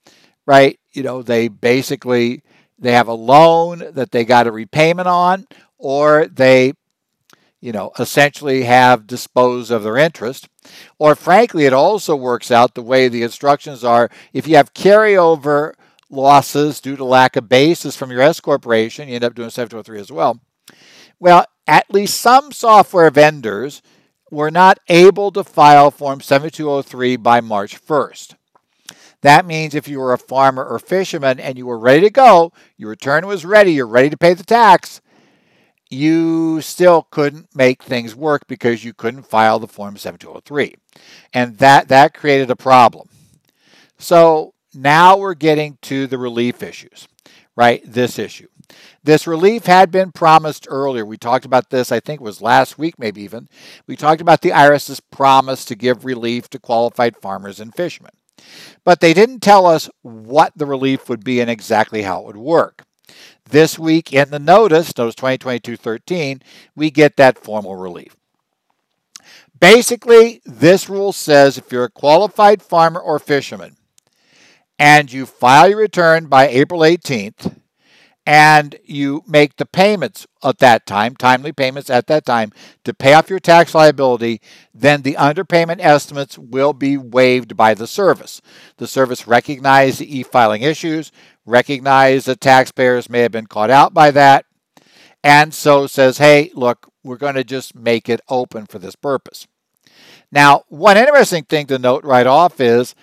right? 0.46 0.80
You 0.94 1.04
know, 1.04 1.22
they 1.22 1.46
basically 1.46 2.42
they 2.76 2.90
have 2.90 3.06
a 3.06 3.14
loan 3.14 3.84
that 3.92 4.10
they 4.10 4.24
got 4.24 4.48
a 4.48 4.50
repayment 4.50 5.06
on, 5.06 5.46
or 5.78 6.26
they 6.26 6.72
you 7.60 7.72
know, 7.72 7.90
essentially 7.98 8.62
have 8.62 9.06
disposed 9.06 9.70
of 9.70 9.82
their 9.82 9.96
interest. 9.96 10.48
Or 10.98 11.14
frankly, 11.14 11.64
it 11.64 11.72
also 11.72 12.14
works 12.14 12.50
out 12.50 12.74
the 12.74 12.82
way 12.82 13.08
the 13.08 13.22
instructions 13.22 13.82
are. 13.82 14.10
If 14.32 14.46
you 14.46 14.56
have 14.56 14.74
carryover 14.74 15.74
losses 16.10 16.80
due 16.80 16.96
to 16.96 17.04
lack 17.04 17.36
of 17.36 17.48
basis 17.48 17.96
from 17.96 18.10
your 18.10 18.20
S 18.20 18.40
corporation, 18.40 19.08
you 19.08 19.16
end 19.16 19.24
up 19.24 19.34
doing 19.34 19.50
703 19.50 20.00
as 20.00 20.12
well. 20.12 20.40
Well, 21.18 21.46
at 21.66 21.90
least 21.90 22.20
some 22.20 22.52
software 22.52 23.10
vendors 23.10 23.82
were 24.30 24.50
not 24.50 24.78
able 24.88 25.30
to 25.32 25.42
file 25.42 25.90
Form 25.90 26.20
7203 26.20 27.16
by 27.16 27.40
March 27.40 27.84
1st. 27.84 28.34
That 29.22 29.46
means 29.46 29.74
if 29.74 29.88
you 29.88 29.98
were 29.98 30.12
a 30.12 30.18
farmer 30.18 30.64
or 30.64 30.78
fisherman 30.78 31.40
and 31.40 31.58
you 31.58 31.66
were 31.66 31.78
ready 31.78 32.02
to 32.02 32.10
go, 32.10 32.52
your 32.76 32.90
return 32.90 33.26
was 33.26 33.44
ready, 33.44 33.72
you're 33.72 33.86
ready 33.86 34.10
to 34.10 34.16
pay 34.16 34.34
the 34.34 34.44
tax, 34.44 35.00
you 35.90 36.60
still 36.60 37.02
couldn't 37.10 37.54
make 37.54 37.82
things 37.82 38.14
work 38.14 38.46
because 38.46 38.84
you 38.84 38.92
couldn't 38.92 39.22
file 39.22 39.58
the 39.58 39.68
Form 39.68 39.96
7203. 39.96 40.74
And 41.32 41.58
that, 41.58 41.88
that 41.88 42.14
created 42.14 42.50
a 42.50 42.56
problem. 42.56 43.08
So 43.98 44.54
now 44.74 45.16
we're 45.16 45.34
getting 45.34 45.78
to 45.82 46.06
the 46.06 46.18
relief 46.18 46.62
issues, 46.62 47.08
right? 47.56 47.82
This 47.84 48.18
issue. 48.18 48.48
This 49.02 49.26
relief 49.26 49.64
had 49.64 49.90
been 49.90 50.12
promised 50.12 50.66
earlier. 50.68 51.04
We 51.06 51.16
talked 51.16 51.46
about 51.46 51.70
this, 51.70 51.90
I 51.90 52.00
think 52.00 52.20
it 52.20 52.24
was 52.24 52.42
last 52.42 52.78
week, 52.78 52.98
maybe 52.98 53.22
even. 53.22 53.48
We 53.86 53.96
talked 53.96 54.20
about 54.20 54.42
the 54.42 54.50
IRS's 54.50 55.00
promise 55.00 55.64
to 55.66 55.74
give 55.74 56.04
relief 56.04 56.50
to 56.50 56.58
qualified 56.58 57.16
farmers 57.16 57.60
and 57.60 57.74
fishermen. 57.74 58.12
But 58.84 59.00
they 59.00 59.14
didn't 59.14 59.40
tell 59.40 59.66
us 59.66 59.88
what 60.02 60.52
the 60.56 60.66
relief 60.66 61.08
would 61.08 61.24
be 61.24 61.40
and 61.40 61.50
exactly 61.50 62.02
how 62.02 62.20
it 62.20 62.26
would 62.26 62.36
work. 62.36 62.84
This 63.50 63.78
week 63.78 64.12
in 64.12 64.28
the 64.28 64.38
notice, 64.38 64.94
notice 64.98 65.14
2022-13, 65.14 66.42
we 66.76 66.90
get 66.90 67.16
that 67.16 67.38
formal 67.38 67.76
relief. 67.76 68.14
Basically, 69.58 70.42
this 70.44 70.90
rule 70.90 71.12
says 71.12 71.56
if 71.56 71.72
you're 71.72 71.84
a 71.84 71.90
qualified 71.90 72.60
farmer 72.62 73.00
or 73.00 73.18
fisherman 73.18 73.76
and 74.78 75.10
you 75.10 75.24
file 75.24 75.70
your 75.70 75.78
return 75.78 76.26
by 76.26 76.48
April 76.48 76.82
18th 76.82 77.56
and 78.26 78.76
you 78.84 79.24
make 79.26 79.56
the 79.56 79.64
payments 79.64 80.26
at 80.44 80.58
that 80.58 80.84
time, 80.84 81.16
timely 81.16 81.50
payments 81.50 81.88
at 81.88 82.06
that 82.08 82.26
time, 82.26 82.52
to 82.84 82.92
pay 82.92 83.14
off 83.14 83.30
your 83.30 83.40
tax 83.40 83.74
liability, 83.74 84.42
then 84.74 85.00
the 85.00 85.14
underpayment 85.14 85.78
estimates 85.80 86.36
will 86.36 86.74
be 86.74 86.98
waived 86.98 87.56
by 87.56 87.72
the 87.72 87.86
service. 87.86 88.42
The 88.76 88.86
service 88.86 89.26
recognizes 89.26 90.00
the 90.00 90.18
e 90.18 90.22
filing 90.22 90.60
issues, 90.60 91.10
recognize 91.48 92.26
that 92.26 92.40
taxpayers 92.40 93.08
may 93.08 93.20
have 93.20 93.32
been 93.32 93.46
caught 93.46 93.70
out 93.70 93.94
by 93.94 94.10
that, 94.10 94.44
and 95.24 95.52
so 95.52 95.86
says, 95.86 96.18
hey, 96.18 96.50
look, 96.54 96.90
we're 97.02 97.16
going 97.16 97.34
to 97.34 97.44
just 97.44 97.74
make 97.74 98.08
it 98.08 98.20
open 98.28 98.66
for 98.66 98.78
this 98.78 98.94
purpose. 98.94 99.46
Now, 100.30 100.64
one 100.68 100.96
interesting 100.96 101.44
thing 101.44 101.66
to 101.68 101.78
note 101.78 102.04
right 102.04 102.26
off 102.26 102.60
is 102.60 102.94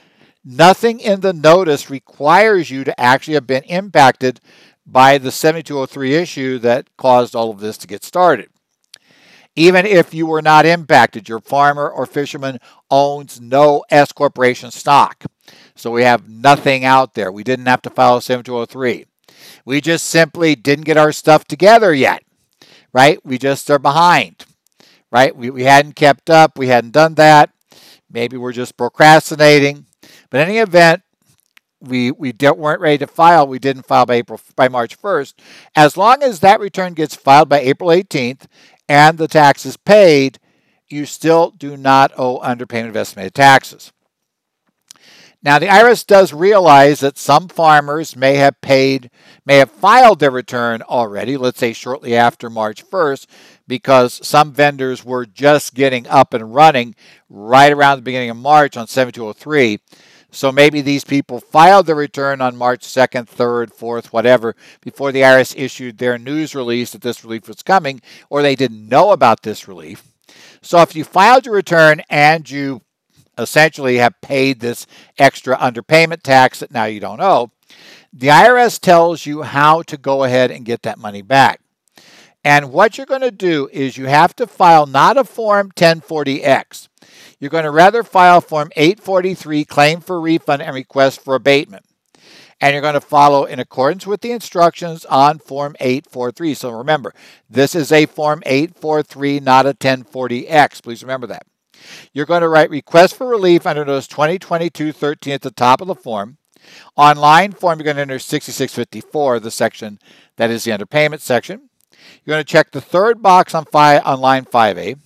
nothing 0.44 1.00
in 1.00 1.22
the 1.22 1.34
notice 1.34 1.90
requires 1.90 2.70
you 2.70 2.84
to 2.84 3.00
actually 3.00 3.34
have 3.34 3.48
been 3.48 3.64
impacted 3.64 4.40
by 4.86 5.18
the 5.18 5.32
7203 5.32 6.14
issue 6.14 6.60
that 6.60 6.96
caused 6.98 7.36
all 7.36 7.50
of 7.50 7.60
this 7.60 7.78
to 7.80 7.88
get 7.88 8.04
started. 8.04 8.50
Even 9.56 9.86
if 9.86 10.14
you 10.14 10.28
were 10.28 10.42
not 10.42 10.66
impacted, 10.66 11.30
your 11.30 11.40
farmer 11.40 11.90
or 11.90 12.06
fisherman 12.06 12.60
owns 12.92 13.40
no 13.40 13.84
S 13.90 14.12
corporation 14.12 14.70
stock. 14.70 15.26
So 15.76 15.92
we 15.92 16.04
have 16.04 16.30
nothing 16.30 16.86
out 16.86 17.14
there. 17.14 17.32
We 17.32 17.44
didn't 17.44 17.66
have 17.66 17.82
to 17.84 17.90
file 17.90 18.18
a 18.18 18.22
7203. 18.22 19.06
We 19.66 19.82
just 19.82 20.06
simply 20.06 20.56
didn't 20.56 20.86
get 20.86 20.98
our 20.98 21.12
stuff 21.12 21.46
together 21.46 21.94
yet, 21.94 22.24
right? 22.94 23.20
We 23.26 23.38
just 23.38 23.70
are 23.70 23.80
behind, 23.80 24.46
right? 25.12 25.36
We, 25.36 25.50
we 25.50 25.64
hadn't 25.64 25.96
kept 25.96 26.30
up. 26.30 26.58
We 26.58 26.68
hadn't 26.68 26.92
done 26.92 27.16
that. 27.16 27.52
Maybe 28.10 28.38
we're 28.38 28.54
just 28.54 28.78
procrastinating. 28.78 29.86
But 30.30 30.42
in 30.42 30.50
any 30.50 30.58
event, 30.60 31.02
we 31.82 32.12
we 32.12 32.34
weren't 32.42 32.82
ready 32.82 32.98
to 33.00 33.08
file. 33.08 33.48
We 33.48 33.60
didn't 33.60 33.86
file 33.86 34.06
by 34.06 34.16
April 34.16 34.40
by 34.56 34.70
March 34.70 35.00
1st. 35.00 35.34
As 35.76 35.98
long 35.98 36.24
as 36.24 36.40
that 36.40 36.60
return 36.60 36.94
gets 36.94 37.16
filed 37.16 37.50
by 37.50 37.60
April 37.60 37.90
18th 37.90 38.46
and 38.88 39.18
the 39.18 39.28
tax 39.28 39.66
is 39.66 39.78
paid, 39.78 40.40
you 40.88 41.06
still 41.06 41.52
do 41.52 41.76
not 41.78 42.12
owe 42.18 42.40
underpayment 42.40 42.90
of 42.90 42.96
estimated 42.96 43.34
taxes. 43.34 43.92
Now, 45.46 45.60
the 45.60 45.68
IRS 45.68 46.08
does 46.08 46.34
realize 46.34 47.02
that 47.02 47.20
some 47.20 47.50
farmers 47.50 48.16
may 48.16 48.38
have 48.38 48.60
paid, 48.62 49.12
may 49.46 49.58
have 49.58 49.70
filed 49.70 50.18
their 50.18 50.32
return 50.32 50.82
already, 50.82 51.38
let's 51.38 51.60
say 51.60 51.72
shortly 51.72 52.16
after 52.16 52.50
March 52.50 52.84
1st, 52.84 53.28
because 53.68 54.28
some 54.28 54.52
vendors 54.52 55.06
were 55.06 55.28
just 55.28 55.76
getting 55.76 56.08
up 56.08 56.34
and 56.34 56.56
running 56.56 56.96
right 57.30 57.72
around 57.72 57.98
the 57.98 58.02
beginning 58.02 58.32
of 58.32 58.38
March 58.38 58.76
on 58.76 58.88
7203. 58.88 59.82
So 60.32 60.52
maybe 60.52 60.82
these 60.82 61.04
people 61.04 61.40
filed 61.40 61.86
their 61.86 61.96
return 61.96 62.42
on 62.42 62.56
March 62.56 62.84
2nd, 62.84 63.28
3rd, 63.28 63.72
4th, 63.72 64.06
whatever, 64.08 64.56
before 64.82 65.12
the 65.12 65.22
IRS 65.22 65.54
issued 65.56 66.00
their 66.00 66.18
news 66.18 66.56
release 66.56 66.92
that 66.94 67.04
this 67.04 67.24
relief 67.24 67.48
was 67.48 67.62
coming, 67.62 68.02
or 68.32 68.42
they 68.42 68.56
didn't 68.56 68.90
know 68.90 69.12
about 69.12 69.44
this 69.44 69.68
relief. 69.68 70.06
So 70.64 70.82
if 70.82 70.96
you 70.96 71.04
filed 71.04 71.46
your 71.46 71.54
return 71.54 72.02
and 72.10 72.50
you 72.50 72.82
essentially 73.38 73.98
have 73.98 74.20
paid 74.22 74.60
this 74.60 74.88
extra 75.18 75.58
underpayment 75.58 76.22
tax 76.22 76.60
that 76.60 76.72
now 76.72 76.86
you 76.86 77.00
don't 77.00 77.22
owe, 77.22 77.52
the 78.14 78.28
IRS 78.28 78.80
tells 78.80 79.26
you 79.26 79.42
how 79.42 79.82
to 79.84 79.98
go 79.98 80.24
ahead 80.24 80.52
and 80.52 80.66
get 80.66 80.84
that 80.84 80.98
money 80.98 81.22
back. 81.22 81.60
And 82.46 82.72
what 82.72 82.96
you're 82.98 83.08
going 83.08 83.22
to 83.22 83.32
do 83.32 83.68
is 83.74 83.98
you 83.98 84.06
have 84.06 84.36
to 84.36 84.46
file 84.46 84.86
not 84.86 85.18
a 85.18 85.24
Form 85.24 85.72
1040X. 85.72 86.90
You're 87.40 87.50
going 87.50 87.64
to 87.64 87.72
rather 87.72 88.04
file 88.04 88.40
Form 88.40 88.70
843, 88.76 89.66
Claim 89.66 90.00
for 90.00 90.22
Refund 90.22 90.62
and 90.62 90.76
Request 90.76 91.22
for 91.22 91.34
Abatement. 91.34 91.86
And 92.62 92.74
you're 92.74 92.84
going 92.84 92.94
to 92.94 93.02
follow 93.02 93.46
in 93.46 93.60
accordance 93.60 94.06
with 94.06 94.22
the 94.22 94.32
instructions 94.32 95.06
on 95.06 95.40
Form 95.40 95.76
843. 95.80 96.54
So 96.54 96.70
remember, 96.70 97.14
this 97.50 97.74
is 97.74 97.92
a 97.92 98.06
Form 98.06 98.44
843, 98.46 99.40
not 99.40 99.66
a 99.66 99.74
1040X. 99.74 100.84
Please 100.84 101.02
remember 101.02 101.28
that. 101.28 101.48
You're 102.14 102.26
going 102.26 102.42
to 102.42 102.50
write 102.50 102.70
request 102.70 103.16
for 103.16 103.28
relief 103.28 103.66
under 103.66 103.86
notice 103.86 104.08
2022-13 104.08 105.34
at 105.34 105.42
the 105.42 105.52
top 105.52 105.82
of 105.82 105.88
the 105.88 105.96
form. 105.96 106.38
On 106.98 107.18
line 107.18 107.52
form, 107.52 107.80
you're 107.80 107.86
going 107.86 107.98
to 107.98 108.02
enter 108.02 108.20
6654, 108.20 109.40
the 109.40 109.52
section 109.52 110.00
that 110.38 110.50
is 110.50 110.64
the 110.64 110.72
underpayment 110.72 111.20
section. 111.20 111.70
You're 112.24 112.34
going 112.34 112.44
to 112.44 112.52
check 112.52 112.72
the 112.72 112.82
third 112.82 113.22
box 113.22 113.54
on, 113.54 113.66
fi- 113.66 114.00
on 114.00 114.20
line 114.20 114.46
5A. 114.46 115.00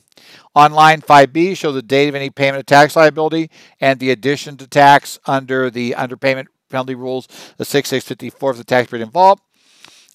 On 0.56 0.74
line 0.74 1.02
5B, 1.02 1.56
show 1.56 1.72
the 1.72 1.82
date 1.82 2.10
of 2.10 2.16
any 2.16 2.30
payment 2.30 2.60
of 2.60 2.66
tax 2.66 2.96
liability 2.96 3.50
and 3.80 4.00
the 4.00 4.12
addition 4.12 4.58
to 4.58 4.68
tax 4.68 5.20
under 5.26 5.70
the 5.70 5.96
underpayment 5.98 6.48
penalty 6.70 6.96
rules, 6.96 7.28
the 7.58 7.66
6654 7.66 8.52
of 8.52 8.58
the 8.58 8.64
tax 8.64 8.92
involved. 8.92 9.42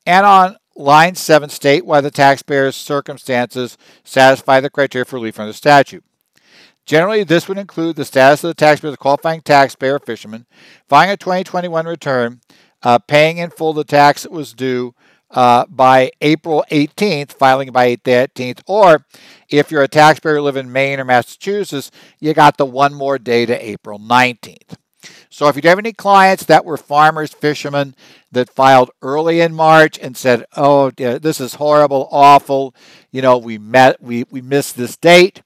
And 0.07 0.27
on 0.27 0.57
line 0.77 1.15
7 1.15 1.49
state 1.51 1.87
why 1.87 2.01
the 2.01 2.11
taxpayer's 2.11 2.77
circumstances 2.77 3.79
satisfy 4.03 4.61
the 4.61 4.71
criteria 4.71 5.05
for 5.05 5.17
relief 5.17 5.39
under 5.39 5.53
the 5.53 5.57
statute. 5.57 6.05
Generally, 6.87 7.25
this 7.25 7.49
would 7.49 7.59
include 7.59 7.97
the 7.97 8.05
status 8.05 8.45
of 8.45 8.49
the 8.49 8.55
taxpayer 8.55 8.93
a 8.93 8.97
qualifying 8.97 9.41
taxpayer 9.41 9.99
fisherman, 9.99 10.47
filing 10.89 11.11
a 11.11 11.17
2021 11.17 11.87
return, 11.87 12.41
uh, 12.83 12.99
paying 12.99 13.39
in 13.39 13.51
full 13.51 13.73
the 13.73 13.85
tax 13.85 14.25
that 14.25 14.33
was 14.33 14.53
due 14.53 14.95
uh, 15.31 15.65
by 15.69 16.11
April 16.21 16.65
18th, 16.71 17.33
filing 17.33 17.73
by 17.73 17.87
April 17.87 18.27
18th, 18.27 18.61
or 18.67 19.07
if 19.49 19.71
you're 19.71 19.83
a 19.83 19.89
taxpayer 19.89 20.37
who 20.37 20.43
live 20.43 20.57
in 20.57 20.71
Maine 20.71 21.01
or 21.01 21.05
Massachusetts, 21.05 21.91
you 22.21 22.35
got 22.35 22.57
the 22.59 22.67
one 22.67 22.95
more 22.95 23.19
day 23.19 23.47
to 23.47 23.69
April 23.69 23.99
19th. 23.99 24.77
So 25.31 25.49
if 25.49 25.57
you 25.57 25.69
have 25.69 25.79
any 25.79 25.93
clients 25.93 26.45
that 26.45 26.65
were 26.65 26.77
farmers, 26.77 27.33
fishermen 27.33 27.97
that 28.31 28.49
filed 28.49 28.91
early 29.03 29.41
in 29.41 29.53
March 29.53 29.99
and 29.99 30.17
said, 30.17 30.45
"Oh, 30.57 30.91
this 30.91 31.41
is 31.41 31.55
horrible, 31.55 32.09
awful," 32.13 32.75
you 33.11 33.21
know, 33.21 33.37
we 33.37 33.59
met, 33.59 34.01
we 34.01 34.25
we 34.31 34.41
missed 34.41 34.77
this 34.77 34.97
date, 34.97 35.43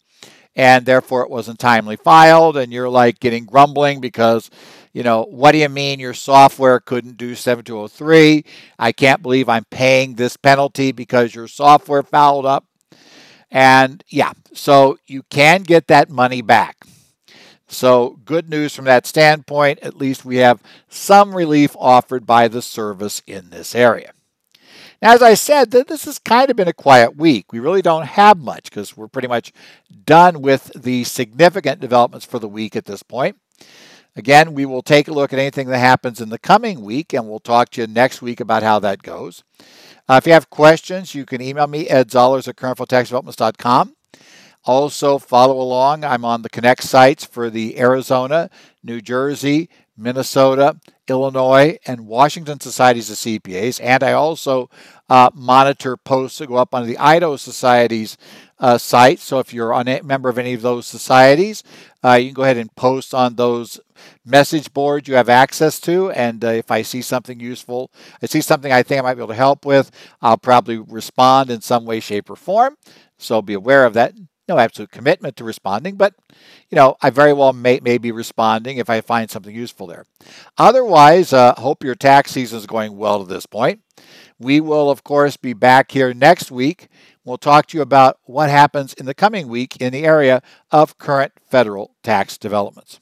and 0.59 0.85
therefore 0.85 1.23
it 1.23 1.31
wasn't 1.31 1.59
timely 1.59 1.97
filed, 1.97 2.59
and 2.59 2.73
you're 2.73 2.91
like 2.91 3.21
getting 3.21 3.47
grumbling 3.47 4.01
because 4.01 4.51
you 4.93 5.05
know, 5.05 5.23
what 5.31 5.53
do 5.53 5.59
you 5.59 5.69
mean 5.69 6.01
your 6.01 6.13
software 6.13 6.81
couldn't 6.81 7.17
do 7.17 7.37
7203? 7.37 8.45
I 8.81 8.91
can't 8.91 9.23
believe 9.23 9.49
I'm 9.49 9.67
paying 9.67 10.15
this 10.15 10.37
penalty 10.37 10.91
because 10.91 11.37
your 11.37 11.47
software 11.47 12.03
fouled 12.03 12.47
up. 12.47 12.67
And 13.49 14.03
yeah, 14.09 14.33
so 14.53 14.99
you 15.07 15.23
can 15.25 15.63
get 15.63 15.87
that 15.87 16.11
money 16.11 16.43
back. 16.43 16.85
So, 17.71 18.19
good 18.25 18.49
news 18.49 18.75
from 18.75 18.87
that 18.87 19.07
standpoint. 19.07 19.79
At 19.83 19.99
least 19.99 20.25
we 20.25 20.37
have 20.37 20.63
some 20.89 21.37
relief 21.37 21.77
offered 21.79 22.27
by 22.27 22.49
the 22.49 22.63
service 22.63 23.23
in 23.27 23.51
this 23.51 23.75
area. 23.75 24.13
As 25.01 25.23
I 25.23 25.35
said, 25.35 25.71
this 25.71 26.07
has 26.07 26.19
kind 26.19 26.51
of 26.51 26.57
been 26.57 26.67
a 26.67 26.73
quiet 26.73 27.17
week. 27.17 27.53
We 27.53 27.61
really 27.61 27.83
don't 27.83 28.07
have 28.07 28.37
much 28.37 28.65
because 28.65 28.97
we're 28.97 29.07
pretty 29.07 29.29
much 29.29 29.53
done 30.05 30.43
with 30.43 30.73
the 30.75 31.05
significant 31.05 31.81
developments 31.81 32.27
for 32.27 32.41
the 32.41 32.49
week 32.49 32.75
at 32.75 32.87
this 32.87 33.05
point. 33.05 33.37
Again, 34.17 34.55
we 34.55 34.67
will 34.67 34.83
take 34.83 35.07
a 35.07 35.13
look 35.13 35.33
at 35.33 35.39
anything 35.39 35.69
that 35.69 35.79
happens 35.79 36.21
in 36.21 36.31
the 36.31 36.39
coming 36.39 36.81
week, 36.83 37.13
and 37.13 37.29
we'll 37.29 37.39
talk 37.39 37.71
to 37.71 37.83
you 37.83 37.87
next 37.87 38.21
week 38.21 38.41
about 38.41 38.65
how 38.65 38.81
that 38.81 39.03
goes. 39.03 39.45
Uh, 40.09 40.15
if 40.15 40.27
you 40.27 40.33
have 40.33 40.51
questions, 40.51 41.15
you 41.15 41.25
can 41.25 41.41
email 41.41 41.69
me, 41.69 41.87
Ed 41.87 42.09
Zollars 42.09 42.49
at 42.49 42.57
currentfederaltaxdevelopments.com. 42.57 43.95
Also, 44.65 45.19
follow 45.19 45.61
along. 45.61 46.05
I'm 46.05 46.25
on 46.25 46.43
the 46.43 46.49
Connect 46.49 46.83
sites 46.83 47.25
for 47.25 47.49
the 47.49 47.79
Arizona, 47.79 48.51
New 48.83 49.01
Jersey, 49.01 49.69
Minnesota, 49.99 50.79
Illinois, 51.09 51.79
and 51.87 52.07
Washington 52.07 52.61
societies 52.61 53.11
of 53.11 53.17
CPAs. 53.17 53.81
And 53.83 54.03
I 54.03 54.13
also 54.13 54.71
uh, 55.09 55.31
monitor 55.35 55.97
posts 55.97 56.39
that 56.39 56.49
go 56.49 56.57
up 56.57 56.75
on 56.75 56.87
the 56.87 56.99
Idaho 56.99 57.37
Society's 57.37 58.17
uh, 58.61 58.79
site. 58.79 59.19
So 59.19 59.39
if 59.39 59.53
you're 59.53 59.73
a 59.73 60.03
member 60.03 60.29
of 60.29 60.39
any 60.39 60.55
of 60.55 60.63
those 60.63 60.87
societies, 60.87 61.63
uh, 62.05 62.15
you 62.15 62.29
can 62.29 62.35
go 62.35 62.43
ahead 62.45 62.57
and 62.57 62.75
post 62.77 63.15
on 63.15 63.37
those 63.37 63.81
message 64.25 64.73
boards 64.73 65.09
you 65.09 65.15
have 65.15 65.29
access 65.29 65.81
to. 65.81 66.11
And 66.11 66.45
uh, 66.45 66.49
if 66.49 66.71
I 66.71 66.83
see 66.83 67.03
something 67.03 67.41
useful, 67.41 67.91
I 68.23 68.27
see 68.27 68.41
something 68.41 68.73
I 68.73 68.83
think 68.83 69.01
I 69.01 69.03
might 69.03 69.15
be 69.15 69.21
able 69.21 69.29
to 69.29 69.35
help 69.35 69.65
with, 69.65 69.91
I'll 70.23 70.39
probably 70.39 70.79
respond 70.79 71.51
in 71.51 71.61
some 71.61 71.85
way, 71.85 72.01
shape, 72.01 72.31
or 72.31 72.37
form. 72.37 72.77
So 73.19 73.43
be 73.43 73.55
aware 73.55 73.85
of 73.85 73.95
that. 73.95 74.15
No 74.49 74.59
absolute 74.59 74.91
commitment 74.91 75.37
to 75.37 75.45
responding, 75.45 75.97
but 75.97 76.15
you 76.71 76.77
know 76.77 76.97
I 77.03 77.11
very 77.11 77.33
well 77.33 77.53
may, 77.53 77.81
may 77.83 77.99
be 77.99 78.13
responding 78.13 78.79
if 78.79 78.89
I 78.89 79.01
find 79.01 79.31
something 79.31 79.55
useful 79.55 79.87
there. 79.87 80.05
Otherwise, 80.57 81.33
uh, 81.33 81.55
hope 81.59 81.85
your 81.85 81.95
tax 81.95 82.31
season 82.31 82.59
is 82.59 82.67
going 82.67 82.97
well 82.97 83.19
to 83.19 83.29
this 83.29 83.47
point. 83.47 83.81
We 84.39 84.61
will, 84.61 84.89
of 84.89 85.03
course, 85.03 85.37
be 85.37 85.53
back 85.53 85.91
here 85.91 86.15
next 86.15 86.53
week 86.53 86.89
We'll 87.29 87.37
talk 87.37 87.67
to 87.67 87.77
you 87.77 87.83
about 87.83 88.21
what 88.25 88.49
happens 88.49 88.95
in 88.95 89.05
the 89.05 89.13
coming 89.13 89.49
week 89.49 89.77
in 89.83 89.93
the 89.93 90.05
area 90.05 90.41
of 90.71 90.97
current 90.97 91.33
federal 91.47 91.95
tax 92.03 92.39
developments. 92.39 93.01